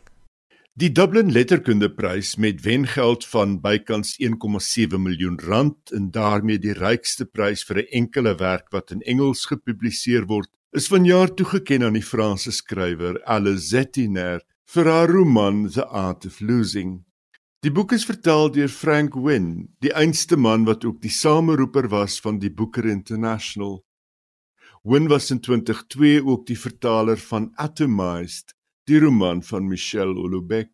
[0.80, 7.66] Die Dublin Letterkundeprys met wengeld van bykans 1,7 miljoen rand en daarmee die rykste prys
[7.68, 12.52] vir 'n enkele werk wat in Engels gepubliseer word, is vanjaar toegekend aan die Franse
[12.56, 14.40] skrywer Alice Zettiner
[14.72, 17.02] vir haar roman The Art of Losing.
[17.60, 22.16] Die boek is vertaal deur Frank Wynne, die einste man wat ook die sameroeper was
[22.24, 23.82] van die Booker International.
[24.82, 28.56] Wynne was in 2002 ook die vertaler van Atomized,
[28.88, 30.72] die roman van Michel Houellebecq.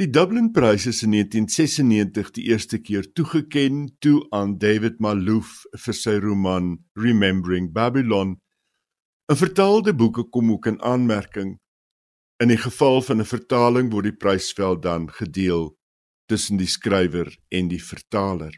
[0.00, 6.00] Die Dublin Prys is in 1996 die eerste keer toegeken toe aan David Malouf vir
[6.00, 8.38] sy roman Remembering Babylon.
[9.32, 11.56] 'n Vertaalde boeke kom ook in aanmerking.
[12.42, 15.78] In die geval van 'n vertaling word die prysveld dan gedeel
[16.28, 18.52] tussen die skrywer en die vertaler.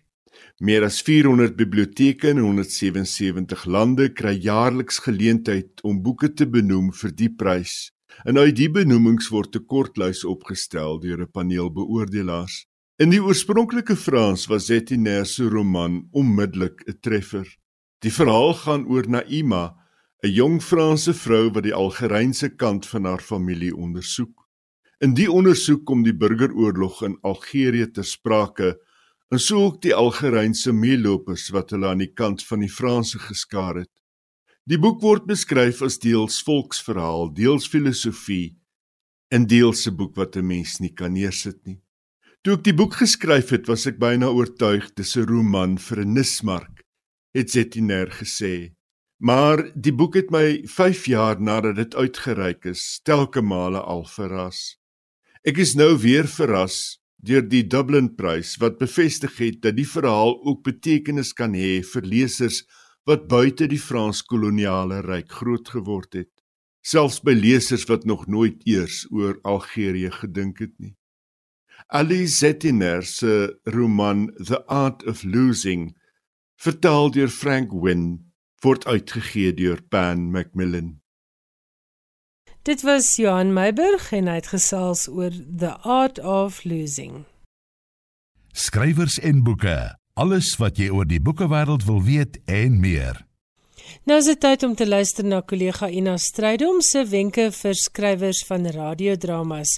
[0.58, 7.14] Meer as 400 biblioteke in 177 lande kry jaarliks geleentheid om boeke te benoem vir
[7.14, 7.92] die prys.
[8.24, 12.66] En uit die benoemings word 'n kortlys opgestel deur 'n paneel beoordelaars.
[12.98, 17.46] In die oorspronklike Frans was Zetiner se roman onmiddellik 'n treffer.
[18.00, 19.85] Die verhaal gaan oor Naima,
[20.24, 24.46] 'n jong Franse vrou wat die Algerynse kant van haar familie ondersoek.
[25.04, 28.78] In die ondersoek kom die burgeroorlog in Algerië ter sprake
[29.30, 33.82] en sou ook die Algerynse meelopers wat hulle aan die kant van die Franse geskaar
[33.82, 33.92] het.
[34.64, 38.56] Die boek word beskryf as deels volksverhaal, deels filosofie
[39.28, 41.80] en deels 'n boek wat 'n mens nie kan neersit nie.
[42.42, 46.14] Toe ek die boek geskryf het, was ek byna oortuig dis 'n roman vir 'n
[46.14, 46.84] nismark,
[47.34, 48.75] het Zetiner gesê.
[49.16, 54.76] Maar die boek het my 5 jaar nadat dit uitgereik is, telke male al verras.
[55.46, 60.36] Ek is nou weer verras deur die Dublin Prys wat bevestig het dat die verhaal
[60.44, 62.60] ook betekenis kan hê vir lesers
[63.08, 66.32] wat buite die Frans-koloniale ryk groot geword het,
[66.84, 70.96] selfs by lesers wat nog nooit eers oor Algerië gedink het nie.
[71.88, 75.94] Ali Zettiner se roman The Art of Losing,
[76.58, 78.25] vertaal deur Frank Wynne,
[78.64, 81.00] word uitgegee deur Pan Macmillan.
[82.66, 87.24] Dit was Johan Meiburg en hy het gesels oor The Art of Losing.
[88.52, 89.94] Skrywers en boeke.
[90.16, 93.26] Alles wat jy oor die boekewêreld wil weet en meer.
[94.06, 98.42] Nou is dit tyd om te luister na kollega Ina Strydom se wenke vir skrywers
[98.48, 99.76] van radiodramas.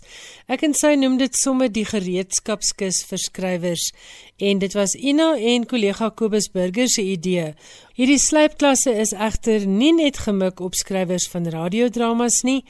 [0.49, 3.91] Ek en sy noem dit sommer die gereedskapskis vir skrywers
[4.39, 7.53] en dit was Ina en kollega Kobus Burger se idee.
[7.99, 12.61] Hierdie slypklasse is egter nie net gemik op skrywers van radiodramas nie.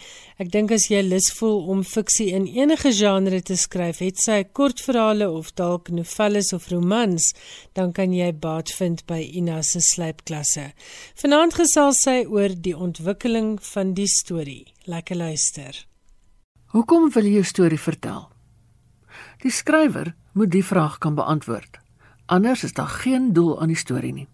[0.40, 4.38] Ek dink as jy lus voel om fiksie in enige genre te skryf, het sy
[4.56, 7.34] kortverhale of dalk novelles of romans,
[7.76, 10.70] dan kan jy baat vind by Ina se slypklasse.
[11.20, 14.64] Vanaand gesels sy oor die ontwikkeling van die storie.
[14.88, 15.84] Lekker luister.
[16.72, 18.26] Hoekom wil jy jou storie vertel?
[19.44, 21.78] Die skrywer moet die vraag kan beantwoord.
[22.26, 24.28] Anders is daar geen doel aan die storie nie.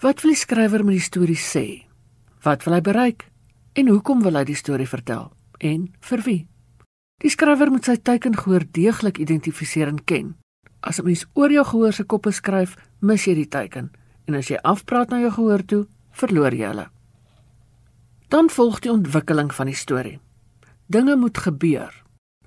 [0.00, 1.86] Wat wil die skrywer met die storie sê?
[2.42, 3.28] Wat wil hy bereik?
[3.72, 5.32] En hoekom wil hy die storie vertel?
[5.58, 6.40] En vir wie?
[7.22, 10.34] Die skrywer moet sy teikengehoor deeglik identifiseer en ken.
[10.80, 13.90] As 'n mens oor jou gehoor se koppe skryf, mis jy die teiken
[14.26, 16.88] en as jy afpraat na jou gehoor toe, verloor jy hulle.
[18.28, 20.20] Dan volg die ontwikkeling van die storie.
[20.86, 22.03] Dinge moet gebeur.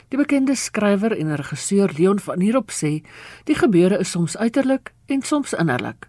[0.07, 3.01] Die bekende skrywer en regisseur Leon van Heerop sê,
[3.43, 6.07] die gebeure is soms uiterlik en soms innerlik.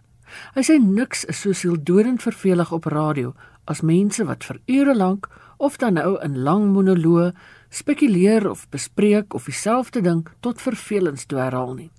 [0.55, 3.35] Hy sê niks is so sieldodend vervelig op radio
[3.69, 5.27] as mense wat vir ure lank
[5.59, 7.33] of dan nou in lang monoloë
[7.75, 11.91] spekuleer of bespreek of dieselfde ding tot vervelings toe herhaal nie.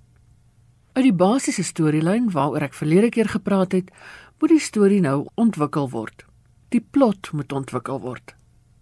[0.96, 3.92] Uit die basiese storielyn waaroor ek verlede keer gepraat het,
[4.40, 6.24] moet die storie nou ontwikkel word.
[6.72, 8.34] Die plot moet ontwikkel word.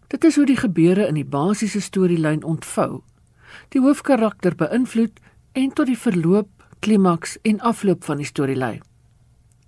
[0.09, 3.03] Dit is hoe die gebeure in die basiese storielyn ontvou.
[3.69, 5.21] Die hoofkarakter beïnvloed
[5.53, 6.49] en tot die verloop,
[6.81, 8.79] klimaks en afloop van die storie lei.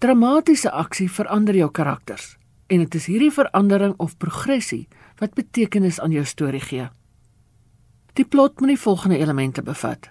[0.00, 2.37] Dramatiese aksie verander jou karakters
[2.70, 4.87] en dit is hierdie verandering of progressie
[5.18, 6.87] wat betekenis aan jou storie gee.
[8.14, 10.11] Die plot moet die volgende elemente bevat: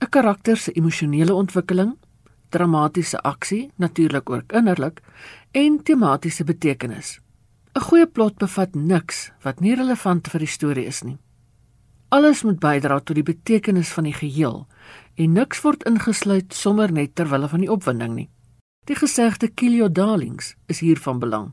[0.00, 1.96] 'n karakter se emosionele ontwikkeling,
[2.48, 5.00] dramatiese aksie, natuurlik ook innerlik,
[5.52, 7.20] en tematiese betekenis.
[7.70, 11.18] 'n Goeie plot bevat niks wat nie relevant vir die storie is nie.
[12.10, 14.66] Alles moet bydra tot die betekenis van die geheel
[15.14, 18.28] en niks word ingesluit sommer net ter wille van die opwinding nie.
[18.90, 21.52] Die gesegde kill your darlings is hier van belang.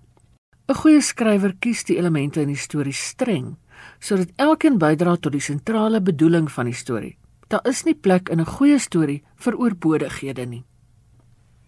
[0.67, 3.57] 'n Goeie skrywer kies die elemente in die storie streng
[3.99, 7.17] sodat elkeen bydra tot die sentrale bedoeling van die storie.
[7.47, 10.65] Daar is nie plek in 'n goeie storie vir oorbodighede nie.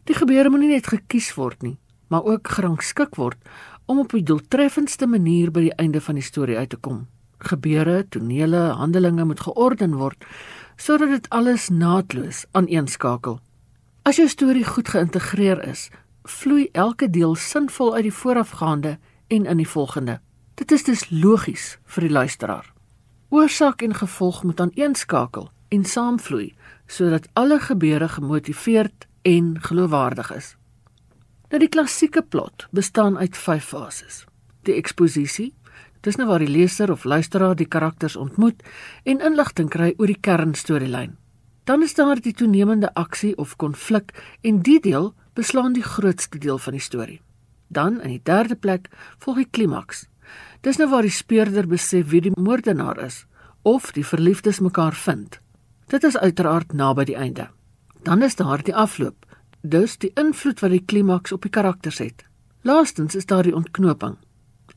[0.05, 3.37] Die gebeure moet nie net gekies word nie, maar ook gerangskik word
[3.89, 7.07] om op die doeltreffendste manier by die einde van die storie uit te kom.
[7.41, 10.25] Gebeure, tonele, handelinge moet georden word
[10.79, 13.39] sodat dit alles naadloos aaneenskakel.
[14.07, 15.89] As jou storie goed geïntegreer is,
[16.23, 18.93] vloei elke deel sinvol uit die voorafgaande
[19.27, 20.19] en in die volgende.
[20.55, 22.69] Dit is dus logies vir die luisteraar.
[23.29, 26.53] Oorsaak en gevolg moet aaneenskakel en saamvloei
[26.87, 30.58] sodat alle gebeure gemotiveerd en geloofwaardig is.
[31.49, 34.25] Nou die klassieke plot bestaan uit 5 fases.
[34.69, 35.47] Die eksposisie,
[36.05, 38.61] dis nou waar die leser of luisteraar die karakters ontmoet
[39.03, 41.15] en inligting kry oor die kernstorielyn.
[41.65, 44.13] Dan is daar die toenemende aksie of konflik
[44.45, 47.19] en die deel beslaan die grootste deel van die storie.
[47.67, 50.05] Dan in die derde plek volg die klimaks.
[50.61, 53.23] Dis nou waar die speurder besef wie die moordenaar is
[53.65, 55.39] of die verliefdes mekaar vind.
[55.89, 57.49] Dit is uiteraard naby die einde.
[58.05, 59.18] Dan is daar die afloop,
[59.61, 62.25] dus die invloed wat die klimaks op die karakters het.
[62.61, 64.17] Laastens is daar die ontknoping.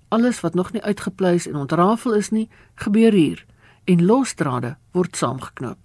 [0.09, 3.45] Alles wat nog nie uitgepleis en ontrafel is nie, gebeur hier
[3.85, 5.79] en losdrade word saamgeknoop.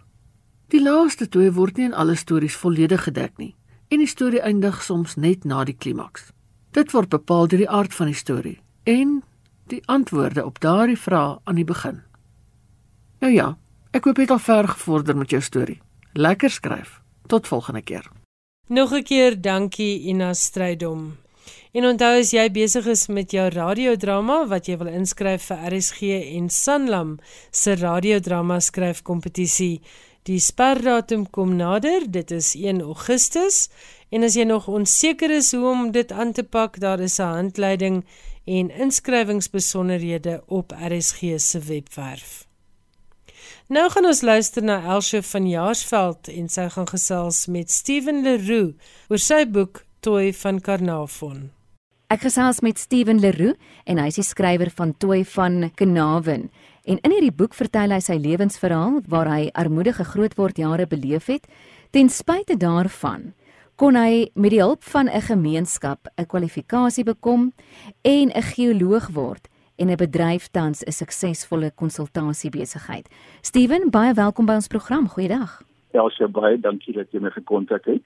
[0.67, 3.55] Die laaste twee word nie in alle stories volledig gedek nie
[3.87, 6.31] en die storie eindig soms net na die klimaks.
[6.71, 9.21] Dit word bepaal deur die aard van die storie en
[9.71, 12.01] die antwoorde op daardie vrae aan die begin.
[13.19, 13.55] Nou ja,
[13.97, 15.79] Ek hoop jy het al ver gevorder met jou storie.
[16.13, 16.99] Lekker skryf.
[17.27, 18.05] Tot volgende keer.
[18.69, 21.17] Nog 'n keer dankie Ina Strydom.
[21.71, 26.01] En onthou as jy besig is met jou radiodrama wat jy wil inskryf vir RSG
[26.35, 27.19] en Sanlam
[27.51, 29.81] se radiodrama skryfkompetisie,
[30.23, 33.69] die sperdatum kom nader, dit is 1 Augustus.
[34.09, 37.23] En as jy nog onseker is hoe om dit aan te pak, daar is 'n
[37.23, 38.05] handleiding
[38.45, 42.46] en inskrywingsbesonderhede op RSG se webwerf.
[43.67, 48.93] Nou gaan ons luister na Elsje van Jaarsveld en sy gaan gesels met Steven Leroux
[49.11, 51.49] oor sy boek Toy van Karnavon.
[52.07, 56.45] Ek gesels met Steven Leroux en hy is die skrywer van Toy van Karnavon.
[56.87, 61.43] En in hierdie boek vertel hy sy lewensverhaal waar hy armoedige grootwordjare beleef het.
[61.91, 63.33] Ten spyte daarvan
[63.75, 67.51] kon hy met die hulp van 'n gemeenskap 'n kwalifikasie bekom
[68.01, 73.07] en 'n geoloog word en 'n bedryf tans 'n suksesvolle konsultasiebesigheid.
[73.41, 75.07] Steven, baie welkom by ons program.
[75.07, 75.61] Goeiedag.
[75.91, 78.03] Ja, so baie dankie dat jy my gekontak het.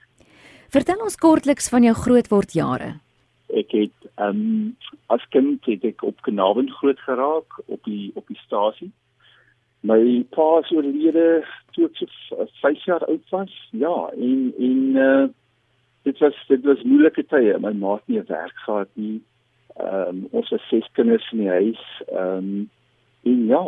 [0.70, 3.00] Vertel ons kortliks van jou grootword jare.
[3.52, 4.78] Ek het ehm um,
[5.08, 8.92] as kind het ek op Kanaven groot geraak op die op die stasie.
[9.82, 11.44] My pa is oorlede
[11.76, 12.00] toe ek
[12.62, 13.54] 5 jaar oud was.
[13.72, 15.28] Ja, en en uh
[16.04, 17.58] dit was dit was moeilike tye.
[17.60, 19.22] My ma het nie 'n werk gehad nie.
[19.78, 21.84] Ehm um, ons het ses kinders in die huis.
[22.08, 22.70] Ehm um,
[23.24, 23.62] en ja,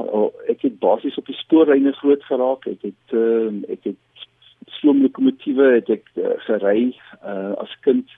[0.49, 2.65] ek het basies op die spoorlyne groot geraak.
[2.67, 4.27] Ek het ehm um, ek het
[4.79, 6.93] stoomlokomotiewe het ek uh, gery
[7.23, 8.09] uh, as kind.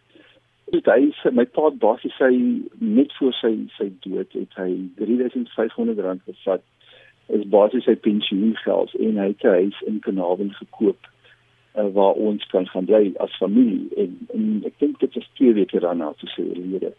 [0.74, 2.32] Dit hy my pa basies sy
[2.80, 4.72] net voor sy sy dood het hy
[5.02, 6.64] 3500 rand gevat
[7.34, 11.10] is basies sy pensioengeld en hy het 'n huis in Kanaven gekoop
[11.78, 15.54] uh, waar ons kan gaan bly as familie en, en ek dink dit is twee
[15.54, 16.94] weke daarna te sê hierdie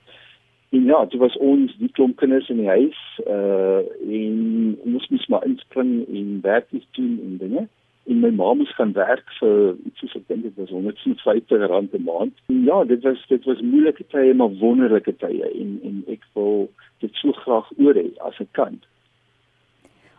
[0.76, 3.80] En ja, dit was ons die klomp kinders in die huis uh
[4.20, 6.68] en ons moes maar inspring en werk
[6.98, 7.66] doen en dinge.
[8.06, 11.94] en my ma moes gaan werk vir iets soos ek dink dit was 150 rand
[11.94, 12.34] 'n maand.
[12.52, 16.68] En ja, dit was dit was moeilike tye maar wonderlike tye en en ek wil
[17.02, 18.78] dit so graag oor hê as ek kan.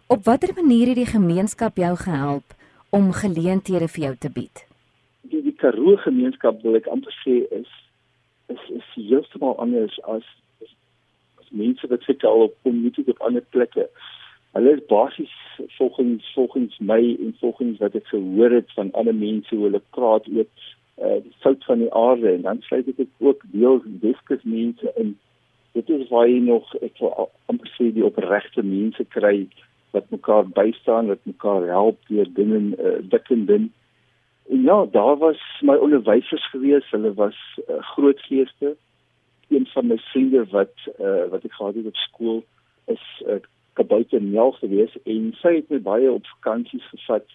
[0.08, 2.56] Op watter manier het die gemeenskap jou gehelp
[2.90, 4.66] om geleenthede vir jou te bied?
[5.22, 7.72] Die die Karoo gemeenskap wil ek amper sê is
[8.48, 10.28] is is heeltemal anders as
[11.52, 13.90] mense wat sit al op politieke op ander plekke.
[14.52, 15.34] Hulle is basies
[15.78, 20.28] volgens volgens my en volgens wat ek gehoor het van ander mense hoe hulle praat
[20.28, 22.32] oor uh, die sout van die aarde.
[22.34, 25.18] En dan sluit ek ook deel Weskus mense in.
[25.78, 29.48] Dit is waar jy nog ek wil amper sê die opregte mense kry
[29.96, 33.70] wat mekaar bystaan wat mekaar help deur dinge uh, dik en dun.
[34.48, 36.90] Ja daar was my onderwysers gewees.
[36.92, 37.38] Hulle was
[37.68, 38.76] uh, groot geeste
[39.50, 42.44] een van my vriende wat uh, wat ek gehad het op skool
[42.86, 43.40] is uh,
[43.74, 47.28] kabouter Nel gewees en sy het my baie op vakansies gevat.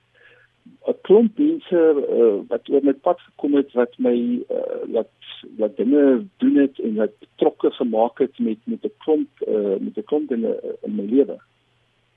[0.91, 1.81] 'n Klomp mense
[2.19, 4.17] uh, wat oor my pad gekom het wat my
[4.59, 5.11] uh, wat
[5.59, 6.03] wat dinge
[6.43, 10.31] doen het en wat betrokke gemaak het met met 'n klomp uh, met 'n klomp
[10.33, 10.45] in,
[10.87, 11.39] in my lewe.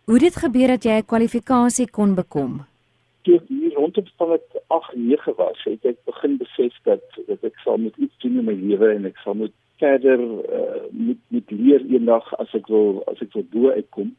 [0.05, 2.65] Hoe dit gebeur dat jy 'n kwalifikasie kon bekom?
[3.21, 7.57] Toe hier rondom van ek 8 9 was, het ek begin besef dat dat ek
[7.63, 11.51] sal met iets doen in my lewe en ek sal moet verder uh, moet moet
[11.51, 14.15] leer eendag as ek wil as ek wil bo uitkom.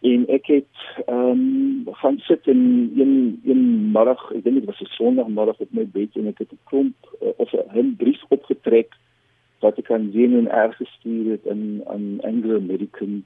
[0.00, 4.80] En ek het ehm um, gaan sit in een een middag ek dink dit was
[4.80, 8.92] 'n sonndagmiddag op my bed en ek het 'n klomp uh, of 'n brief opgetrek
[9.60, 13.24] wat ek aan Jen en erg gestuur het in aan Anglo American.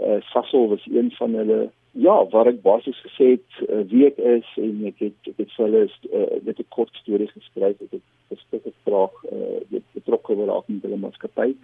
[0.00, 4.18] Uh, Sassel was een van hulle ja waar ek basies gesê het uh, wie ek
[4.18, 7.80] is en ek het ek het vir hulle uh, net 'n kort storie geskryf.
[7.80, 11.56] Ek het spesifieke vraag uh, dit betrokke geraak met hulle maatskappy.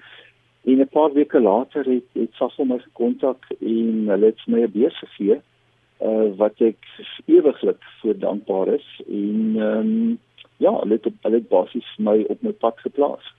[0.64, 4.72] En 'n paar weke later het het Sasol my gekontak en hulle het my 'n
[4.72, 5.40] beurs gegee
[6.00, 6.78] uh, wat ek
[7.26, 10.18] ewiglik voor dankbaar is en ehm um,
[10.56, 13.34] ja, hulle het hulle het basies my op my pad geplaas.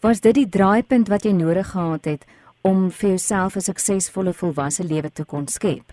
[0.00, 2.26] Was dit die draaipunt wat jy nodig gehad het
[2.62, 5.92] om vir jouself 'n suksesvolle volwasse lewe te kon skep?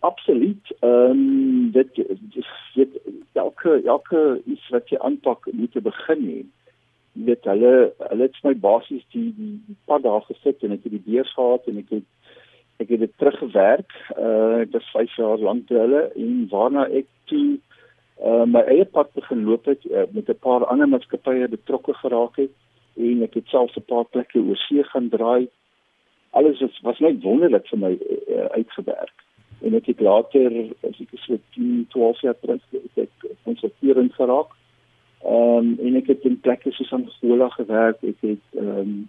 [0.00, 0.64] Absoluut.
[0.80, 1.94] Ehm um, dit
[2.74, 2.90] dit
[3.32, 6.44] elke elke iets wat jy aanpak moet te begin hê.
[7.24, 7.72] Weet hulle
[8.10, 11.32] hulle het my basies die die, die pad daar gesit en ek het die beurs
[11.32, 12.08] gehad en ek het
[12.82, 13.92] ek het dit teruggewerk.
[14.16, 17.58] Uh dit was 5 jaar lank te hulle en waarna ek toe
[18.20, 22.36] uh my eie pad begin loop het uh, met 'n paar ander maatskappye betrokke geraak
[22.36, 22.52] het
[22.96, 25.48] en ek het selfs 'n paar plekke oor see gaan draai.
[26.30, 29.24] Alles was, was net wonderlik vir my uh, uitgewerk
[29.64, 30.52] en ek het later
[30.88, 34.52] as ek so 10 12 jaar terug het ek konsulterend geraak.
[35.26, 39.08] Ehm um, en ek het in plekke soos Angola gewerk, ek het ehm um,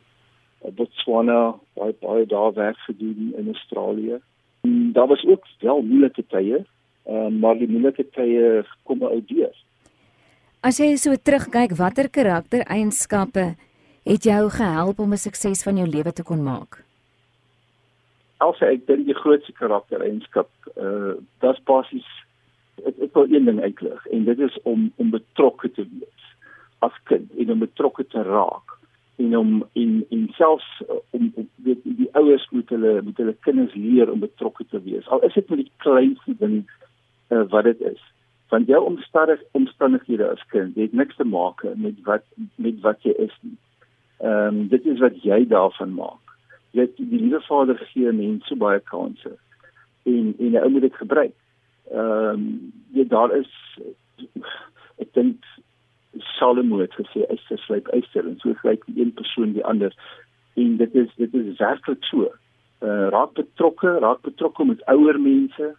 [0.78, 4.18] Botswana, baie baie daar werk gedoen in Australië.
[4.65, 6.63] En daar was ook wel moeilike tye,
[7.05, 9.53] ehm um, maar die moeilike tye kom ou deur.
[10.65, 13.53] As jy so terugkyk, watter karaktereienskappe
[14.07, 16.84] het jou gehelp om 'n sukses van jou lewe te kon maak?
[18.38, 22.09] Also ek dink die grootste karaktereienskap uh dis basies
[22.86, 26.25] ek ek wil een ding uitlig en dit is om om betrokke te wees
[26.80, 28.75] as kind en om betrokke te raak
[29.17, 33.38] en om in in selfs uh, om, om weet die ouers moet hulle moet hulle
[33.47, 36.59] kinders leer om betrokke te wees al is dit met die kleinste ding
[37.30, 38.03] uh, wat dit is
[38.49, 42.23] want jou omstandig omstandighede as kind het niks te maak met wat
[42.55, 43.57] met wat jy is nie.
[44.23, 46.38] Ehm um, dit is wat jy daarvan maak
[46.78, 49.34] weet die liewe Vader gee mense so baie kansse
[50.05, 51.36] en en 'n ou moet dit gebruik.
[51.91, 53.51] Ehm um, jy daar is
[54.97, 55.45] ek dink
[56.38, 59.93] Salomo het gesê hy se slyp eister en so gelyk die een persoon die ander
[60.57, 62.29] en dit is dit is werklik so.
[62.81, 65.73] Uh, raak betrokke, raak betrokke met ouer mense.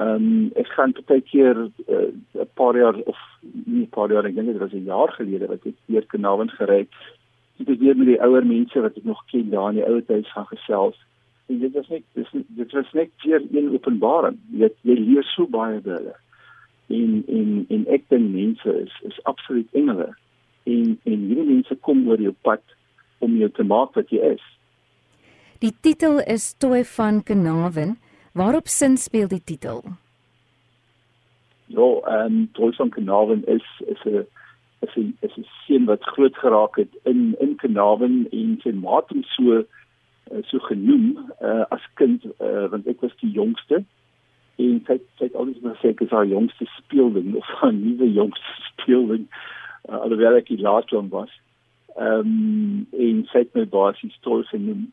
[0.00, 4.12] Ehm um, ek gaan baie keer eh, 'n uh, paar jaar of nie 'n paar
[4.12, 6.94] jaar, ek dink dit was 'n jaar gelede wat ek hier Kanaal gery het
[7.60, 10.02] ek het weer met die ouer mense wat ek nog ken daar in die ouer
[10.08, 10.96] huis gaan gesels.
[11.50, 14.38] En dit was net dit, dit was net weer een openbaring.
[14.50, 16.16] Jy weet jy leer so baie by hulle.
[16.94, 20.12] En en en ek dink mense is is absoluut engele.
[20.70, 22.62] En en hierdie mense kom oor jou pad
[23.18, 24.44] om jou te maak wat jy is.
[25.60, 27.98] Die titel is Toy van Kanawen.
[28.32, 29.82] Waarop sin speel die titel?
[31.66, 34.24] Ja, ehm um, Toy van Kanawen is is 'n
[34.86, 38.96] is 'n is 'n seun wat groot geraak het in in Kanawen en sy ma
[38.96, 39.64] het hom so
[40.50, 43.82] so genoem uh, as kind uh, want ek was die jongste
[44.60, 48.56] en sy sy het altyd gesê ek is haar jongste speelding of haar nuwe jongste
[48.70, 49.26] speelding
[49.88, 51.32] uh, alhoewel ek die laaste een was.
[51.98, 54.88] Ehm um, en sy het my basies stoel genoem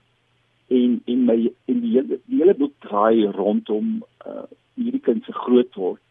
[0.73, 1.37] en in my
[1.71, 6.01] in die hele, die hele boek draai rondom uh, hierdie kind se groot word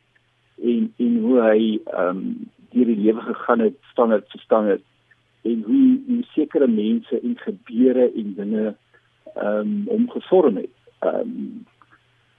[0.63, 2.29] en en hoe hy ehm um,
[2.73, 4.87] deur die lewe gegaan het standaard vir standaard
[5.51, 8.75] en hoe hoe sekere mense en gebeure en dinge
[9.37, 10.77] ehm um, omgevorm het.
[10.99, 11.67] Ehm um,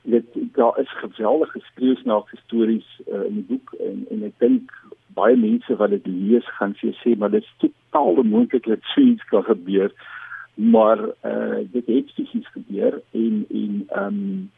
[0.09, 4.71] dit daar is geweldige skreeusnaakse stories uh, in die boek en en ek dink
[5.19, 9.25] baie mense wat dit lees gaan sê sê maar dit is totaal onmoontlik dat iets
[9.31, 9.91] kan gebeur
[10.55, 14.51] maar uh, dit het spesifiek gebeur en en ehm um,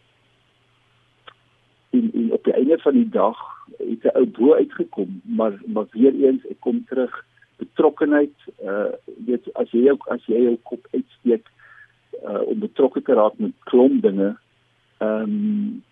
[1.97, 3.37] en, en op die einde van die dag
[3.77, 7.25] het 'n ou bo uitgekom maar maar weer eens ek kom terug
[7.57, 8.91] betrokkenheid uh
[9.25, 11.49] weet as jy ook as jy jou kop uitsteek
[12.23, 14.35] uh om betrokke te raak met klomp dinge
[14.97, 15.83] ehm um,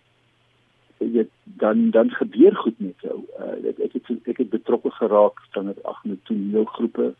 [0.98, 3.18] weet dan dan gebeur goed met jou.
[3.38, 7.14] Uh ek ek het ek het betrokke geraak dan met ag met toneelgroepe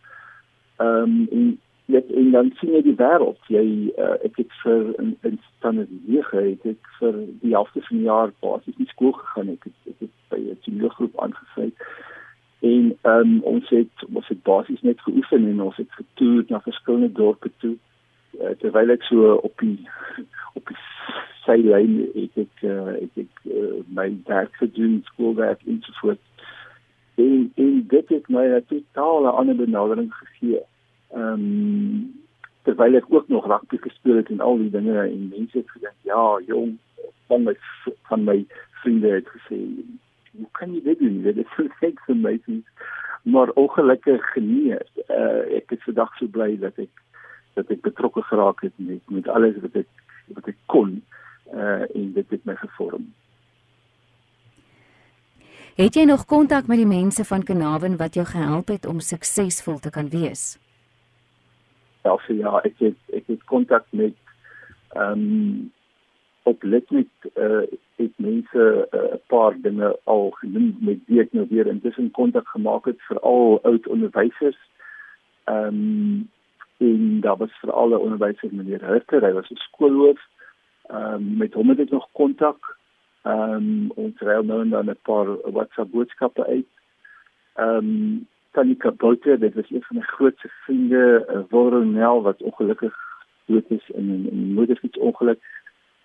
[0.77, 3.65] ehm um, en weet en dan sien jy die wêreld jy
[3.97, 8.11] uh, ek het vir in, in standaard 9 het ek vir die helfte van die
[8.11, 9.55] jaar basies nie skool gegaan.
[9.55, 11.89] Ek het, ek het by 'n toneelgroep aangesluit
[12.61, 17.13] en um, ons het ons het basies net geoefen en ons het getoer na verskillende
[17.13, 17.77] dorpe toe
[18.37, 19.89] uh, terwyl ek so op die
[20.59, 20.79] op die
[21.45, 26.25] sylyn het ek uh, het ek uh, my werk gedoen skoolwerk ensovoorts
[27.19, 30.61] en en dit het my 'n totale ander benadering gegee.
[31.11, 32.27] Ehm um,
[32.63, 35.99] terwyl ek ook nog rugby gespeel het en al die dinge en mense het gedink
[36.03, 36.77] ja jong
[37.27, 37.57] van my
[38.09, 38.47] van my
[38.83, 39.59] vriende het gesê
[40.39, 41.23] hoe kan jy dit doen?
[41.23, 42.65] Dit is so seks amazing
[43.23, 47.03] maar ongelukkig genees uh, ek is vandag so bly dat ek
[47.59, 49.89] dat ek betrokke geraak het met met alles wat ek
[50.39, 50.95] wat ek kon
[51.53, 53.09] uh, en dit het my gevorm
[55.79, 59.79] Het jy nog kontak met die mense van Kanawen wat jou gehelp het om suksesvol
[59.79, 60.57] te kan wees?
[62.09, 64.17] self ja ek het ek het kontak met
[64.97, 65.73] ehm um,
[66.49, 67.65] op letnik eh uh,
[67.99, 72.11] het mense eh, 'n uh, paar dinge al genoem met wie ek nou weer intussen
[72.11, 74.61] kontak gemaak het vir al oud onderwysers
[75.45, 76.31] ehm um,
[76.79, 80.21] en daar was vir alle onderwysers meneer Hurter hy was 'n skoolhoof
[80.89, 82.77] ehm um, met hom het ek nog kontak
[83.23, 86.71] ehm um, ons raai nou en dan 'n paar WhatsApp boodskappe uit
[87.55, 92.95] ehm um, Tanika Bouter, dit was een van my grootste vriende, uh, Woronel wat ongelukkig
[93.45, 95.43] dood is in 'n moederfietsongeluk.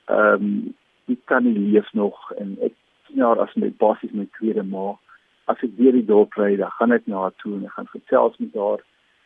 [0.05, 2.73] Ehm um, die kan nie leef nog en ek
[3.05, 4.97] sien haar as my basies my tweede ma.
[5.45, 7.87] As ek weer die dorp ry, dan gaan ek na haar toe en ek gaan
[7.87, 8.81] gesels met haar.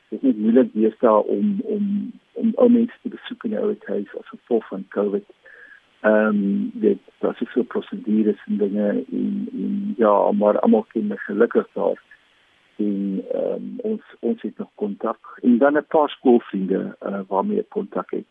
[0.10, 3.76] Dit is nie moeilik deesdae om om om ou mense te besoek in 'n ou
[3.86, 5.26] huis as gevolg van COVID.
[6.02, 11.18] Ehm um, dit was so prosedures en dinge en, en ja, maar almal ken my
[11.18, 12.02] gelukkig daar
[12.78, 17.70] en um, ons ons het nog kontak en dan 'n paar skoolvriende uh, waarmee ek
[17.70, 18.26] kontak het.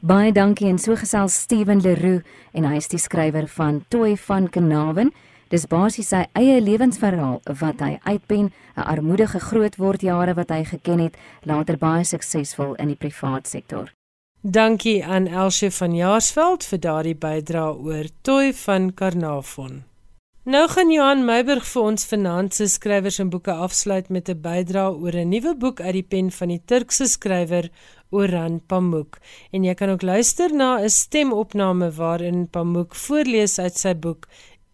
[0.00, 4.48] Baie dankie en so gesels Steven Leroux en hy is die skrywer van Toy van
[4.48, 5.10] Kanawen.
[5.48, 10.98] Dis basies sy eie lewensverhaal wat hy uitpen, 'n armoedige grootword jare wat hy geken
[10.98, 13.92] het, later baie suksesvol in die privaat sektor.
[14.42, 19.84] Dankie aan Elsje van Jaarsveld vir daardie bydrae oor Toy van Karnavon.
[20.46, 25.16] Nou gaan Johan Meiburg vir ons finansies skrywers en boeke afsluit met 'n bydrae oor
[25.16, 27.70] 'n nuwe boek uit die pen van die Turkse skrywer
[28.10, 29.18] Orhan Pamuk.
[29.50, 34.28] En jy kan ook luister na 'n stemopname waarin Pamuk voorlees uit sy boek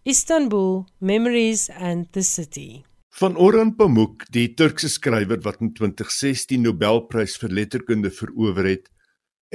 [0.05, 2.83] Istanbul: Memories and the City.
[3.09, 8.89] Van Orhan Pamuk, die Turkse skrywer wat in 2016 Nobelprys vir letterkunde verower het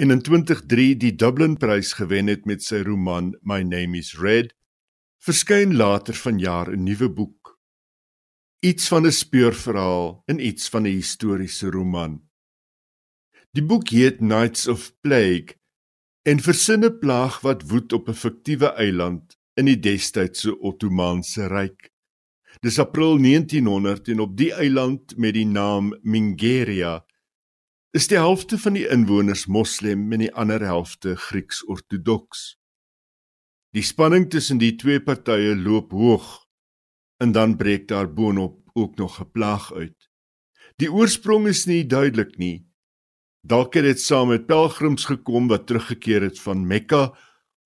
[0.01, 4.55] en in 2003 die Dublinprys gewen het met sy roman My Name is Red
[5.21, 7.59] verskyn later vanjaar 'n nuwe boek.
[8.65, 12.23] Iets van 'n speurverhaal en iets van 'n historiese roman.
[13.53, 15.61] Die boek heet Nights of Plague
[16.25, 21.91] en versin 'n plaag wat woed op 'n fiktiewe eiland in die destydse Ottomaanse ryk.
[22.63, 27.01] Dis April 1900 en op die eiland met die naam Mingeria
[27.97, 32.59] is die helfte van die inwoners moslem en die ander helfte Grieks-ortodoks.
[33.75, 36.29] Die spanning tussen die twee partye loop hoog
[37.23, 40.09] en dan breek daar boonop ook nog 'n plaag uit.
[40.77, 42.67] Die oorsprong is nie duidelik nie.
[43.43, 47.15] Dalk het dit saam met pelgrims gekom wat teruggekeer het van Mekka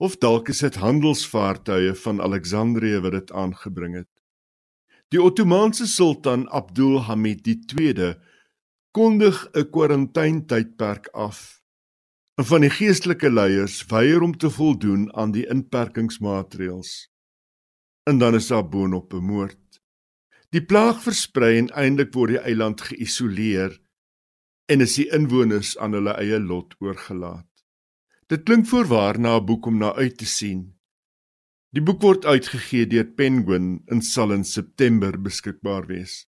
[0.03, 4.09] of dalk is dit handelsvaartuie van Alexandrië wat dit aangebring het.
[5.15, 8.15] Die Ottomaanse sultan Abdul Hamid II
[8.91, 11.63] kondig 'n kwarantynetydperk af
[12.35, 17.09] en van die geestelike leiers weier om te voldoen aan die inperkingsmaatreëls.
[18.11, 19.83] En dan is daar boonop 'n moord.
[20.51, 23.79] Die plaag versprei en eindelik word die eiland geïsoleer
[24.67, 27.52] en is die inwoners aan hulle eie lot oorgelaat.
[28.33, 30.61] Dit klink voorwaar na 'n boek om na uit te sien.
[31.71, 36.27] Die boek word uitgegee deur Penguin en sal in September beskikbaar wees.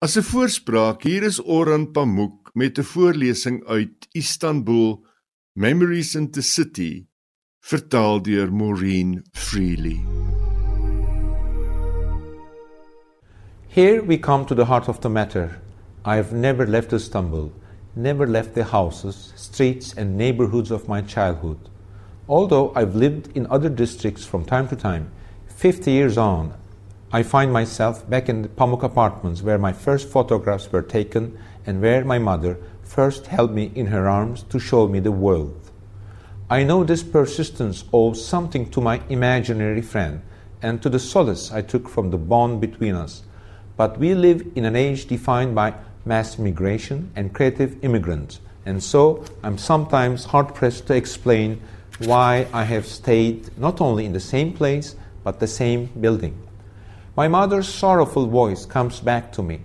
[0.00, 5.04] As 'n voorspraak, hier is Orhan Pamuk met 'n voorlesing uit Istanbul
[5.52, 7.06] Memories in the City,
[7.60, 10.00] vertaal deur Maureen Freely.
[13.68, 15.60] Here we come to the heart of the matter.
[16.06, 17.52] I have never left Istanbul,
[17.98, 21.58] never left the houses, streets, and neighborhoods of my childhood.
[22.28, 25.10] Although I've lived in other districts from time to time,
[25.48, 26.54] 50 years on,
[27.10, 31.36] I find myself back in the Pamuk apartments where my first photographs were taken
[31.66, 35.70] and where my mother first held me in her arms to show me the world.
[36.48, 40.22] I know this persistence owes something to my imaginary friend
[40.62, 43.22] and to the solace I took from the bond between us
[43.78, 45.72] but we live in an age defined by
[46.08, 48.40] mass migration and creative immigrants.
[48.66, 51.60] And so I'm sometimes hard pressed to explain
[51.98, 56.36] why I have stayed not only in the same place, but the same building.
[57.16, 59.60] My mother's sorrowful voice comes back to me.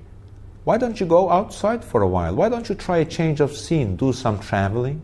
[0.64, 2.36] Why don't you go outside for a while?
[2.36, 5.02] Why don't you try a change of scene, do some traveling?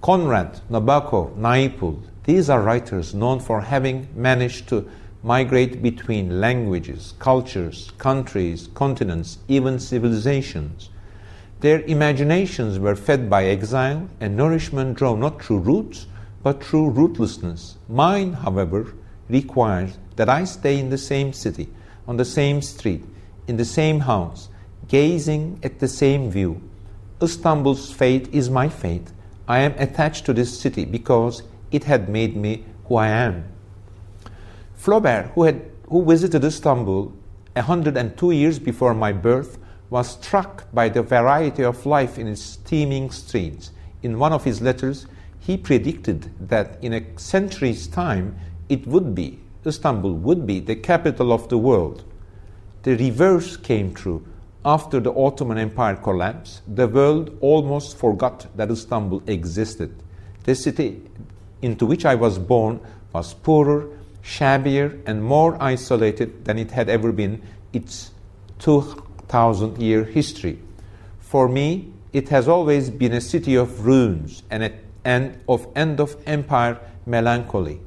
[0.00, 4.88] Conrad, Nabokov, Naipaul, these are writers known for having managed to
[5.24, 10.90] migrate between languages, cultures, countries, continents, even civilizations.
[11.60, 16.06] Their imaginations were fed by exile, and nourishment drawn not through roots,
[16.42, 17.76] but through rootlessness.
[17.88, 18.92] Mine, however,
[19.30, 21.70] requires that I stay in the same city,
[22.06, 23.02] on the same street,
[23.48, 24.50] in the same house,
[24.88, 26.60] gazing at the same view.
[27.22, 29.10] Istanbul's fate is my fate.
[29.48, 33.53] I am attached to this city because it had made me who I am.
[34.84, 37.10] Flaubert, who, had, who visited Istanbul
[37.54, 39.56] 102 years before my birth,
[39.88, 43.70] was struck by the variety of life in its teeming streets.
[44.02, 45.06] In one of his letters,
[45.40, 48.36] he predicted that in a century's time
[48.68, 52.04] it would be, Istanbul would be, the capital of the world.
[52.82, 54.22] The reverse came true.
[54.66, 59.94] After the Ottoman Empire collapsed, the world almost forgot that Istanbul existed.
[60.42, 61.00] The city
[61.62, 62.80] into which I was born
[63.14, 63.88] was poorer,
[64.24, 67.42] shabbier and more isolated than it had ever been
[67.74, 68.10] its
[68.58, 70.58] 2000 year history.
[71.20, 74.72] For me, it has always been a city of ruins and, a,
[75.04, 77.80] and of end of empire melancholy.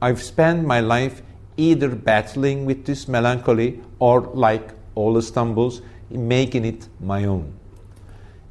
[0.00, 1.20] I've spent my life
[1.58, 7.52] either battling with this melancholy or, like all Istanbul's, making it my own.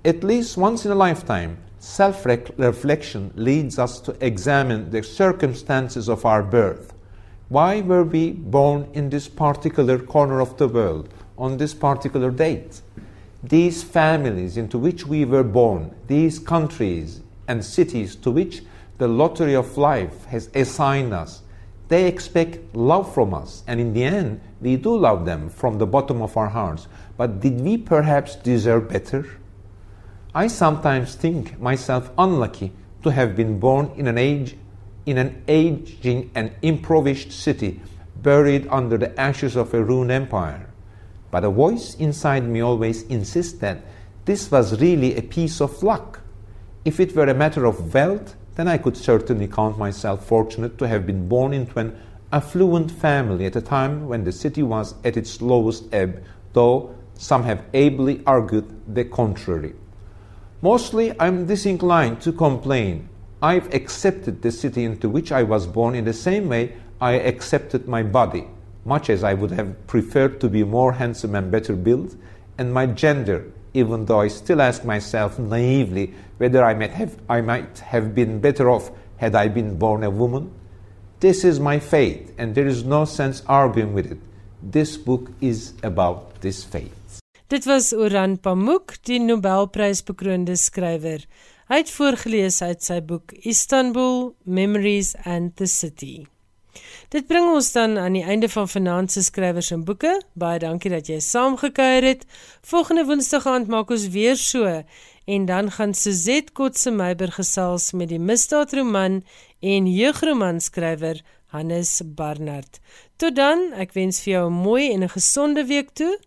[0.06, 6.24] At least once in a lifetime, self reflection leads us to examine the circumstances of
[6.26, 6.94] our birth
[7.52, 12.80] why were we born in this particular corner of the world on this particular date?
[13.44, 18.62] These families into which we were born, these countries and cities to which
[19.00, 21.42] the lottery of life has assigned us,
[21.90, 23.66] they expect love from us.
[23.68, 26.88] And in the end, we do love them from the bottom of our hearts.
[27.18, 29.28] But did we perhaps deserve better?
[30.34, 32.72] I sometimes think myself unlucky
[33.04, 34.56] to have been born in an age
[35.06, 37.82] in an aging and impoverished city
[38.22, 40.68] buried under the ashes of a ruined empire.
[41.32, 43.84] But a voice inside me always insists that
[44.26, 46.22] this was really a piece of luck.
[46.86, 50.88] If it were a matter of wealth, then I could certainly count myself fortunate to
[50.88, 51.98] have been born into an
[52.32, 56.24] affluent family at a time when the city was at its lowest ebb,
[56.54, 59.74] though some have ably argued the contrary.
[60.62, 63.10] Mostly, I'm disinclined to complain
[63.44, 67.88] I've accepted the city into which I was born in the same way I accepted
[67.88, 68.46] my body,
[68.86, 72.16] much as I would have preferred to be more handsome and better built,
[72.60, 77.42] and my gender, even though I still ask myself naively whether I might have, I
[77.42, 80.52] might have been better off had I been born a woman.
[81.20, 84.20] This is my fate, and there is no sense arguing with it.
[84.62, 86.92] This book is about this fate.
[87.50, 91.26] Dit was Oran Pamuk, die Nobelprysbekroonde skrywer.
[91.72, 96.26] Hy het voorgeles uit sy boek Istanbul Memories and the City.
[97.16, 100.12] Dit bring ons dan aan die einde van se skrywers en boeke.
[100.34, 102.26] Baie dankie dat jy saamgekuier het.
[102.68, 104.84] Volgende Woensdag aand maak ons weer so
[105.26, 109.24] en dan gaan Suzette Kotse Meiber gesels met die misdaadroman
[109.62, 111.22] en jeugroman skrywer
[111.56, 112.82] Hannes Barnard.
[113.16, 116.20] Tot dan, ek wens vir jou 'n mooi en 'n gesonde week toe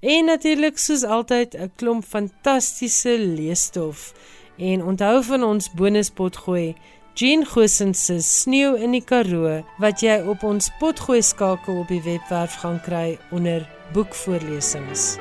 [0.00, 4.12] en natuurlik soos altyd 'n klomp fantastiese leesstof.
[4.60, 6.74] En onthou van ons bonuspot gooi
[7.14, 12.02] Jean Gosens se sneeu in die Karoo wat jy op ons potgooi skakel op die
[12.04, 13.64] webwerf gaan kry onder
[13.96, 15.16] boekvoorlesings.